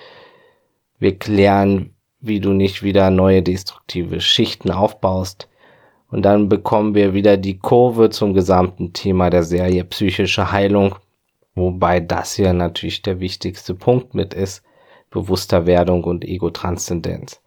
wir 1.00 1.18
klären, 1.18 1.96
wie 2.22 2.40
du 2.40 2.54
nicht 2.54 2.84
wieder 2.84 3.10
neue 3.10 3.42
destruktive 3.42 4.22
Schichten 4.22 4.72
aufbaust. 4.72 5.50
Und 6.10 6.24
dann 6.24 6.50
bekommen 6.50 6.94
wir 6.94 7.14
wieder 7.14 7.38
die 7.38 7.58
Kurve 7.58 8.10
zum 8.10 8.34
gesamten 8.34 8.94
Thema 8.94 9.30
der 9.30 9.44
Serie 9.44 9.84
psychische 9.86 10.52
Heilung, 10.52 10.96
wobei 11.56 12.00
das 12.00 12.36
hier 12.36 12.54
natürlich 12.54 13.02
der 13.02 13.20
wichtigste 13.20 13.74
Punkt 13.74 14.14
mit 14.14 14.34
ist, 14.34 14.64
bewusster 15.10 15.66
Werdung 15.66 16.04
und 16.04 16.24
Ego-Transzendenz. 16.24 17.42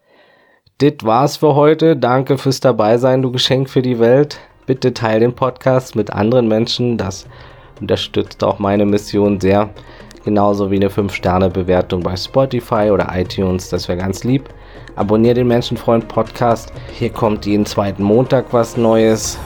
Dit 0.80 1.04
war's 1.04 1.36
für 1.36 1.54
heute. 1.54 1.96
Danke 1.96 2.36
fürs 2.36 2.60
Dabeisein, 2.60 3.22
du 3.22 3.30
Geschenk 3.30 3.70
für 3.70 3.82
die 3.82 4.00
Welt. 4.00 4.40
Bitte 4.66 4.92
teil 4.92 5.20
den 5.20 5.34
Podcast 5.34 5.94
mit 5.94 6.10
anderen 6.10 6.48
Menschen. 6.48 6.98
Das 6.98 7.26
unterstützt 7.80 8.42
auch 8.42 8.58
meine 8.58 8.86
Mission 8.86 9.40
sehr. 9.40 9.70
Genauso 10.24 10.70
wie 10.70 10.76
eine 10.76 10.88
5-Sterne-Bewertung 10.88 12.02
bei 12.02 12.16
Spotify 12.16 12.90
oder 12.90 13.08
iTunes. 13.12 13.68
Das 13.68 13.88
wäre 13.88 13.98
ganz 13.98 14.24
lieb. 14.24 14.48
Abonnier 14.96 15.34
den 15.34 15.48
Menschenfreund 15.48 16.08
Podcast. 16.08 16.72
Hier 16.92 17.10
kommt 17.10 17.46
jeden 17.46 17.66
zweiten 17.66 18.02
Montag 18.02 18.46
was 18.52 18.76
Neues. 18.76 19.38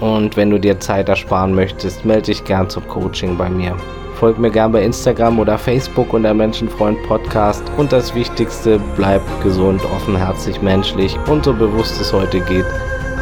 Und 0.00 0.36
wenn 0.36 0.50
du 0.50 0.58
dir 0.58 0.78
Zeit 0.80 1.08
ersparen 1.08 1.54
möchtest, 1.54 2.04
melde 2.04 2.26
dich 2.26 2.44
gern 2.44 2.68
zum 2.68 2.86
Coaching 2.88 3.36
bei 3.36 3.48
mir. 3.48 3.76
Folg 4.14 4.38
mir 4.38 4.50
gern 4.50 4.72
bei 4.72 4.82
Instagram 4.82 5.38
oder 5.38 5.58
Facebook 5.58 6.12
unter 6.12 6.32
Menschenfreund 6.32 7.02
Podcast. 7.02 7.62
Und 7.76 7.92
das 7.92 8.14
Wichtigste, 8.14 8.80
bleib 8.96 9.22
gesund, 9.42 9.82
offenherzig, 9.94 10.62
menschlich 10.62 11.16
und 11.28 11.44
so 11.44 11.52
bewusst 11.52 12.00
es 12.00 12.12
heute 12.12 12.40
geht. 12.40 12.66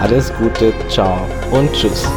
Alles 0.01 0.33
Gute, 0.39 0.73
ciao 0.89 1.19
und 1.51 1.73
tschüss. 1.73 2.09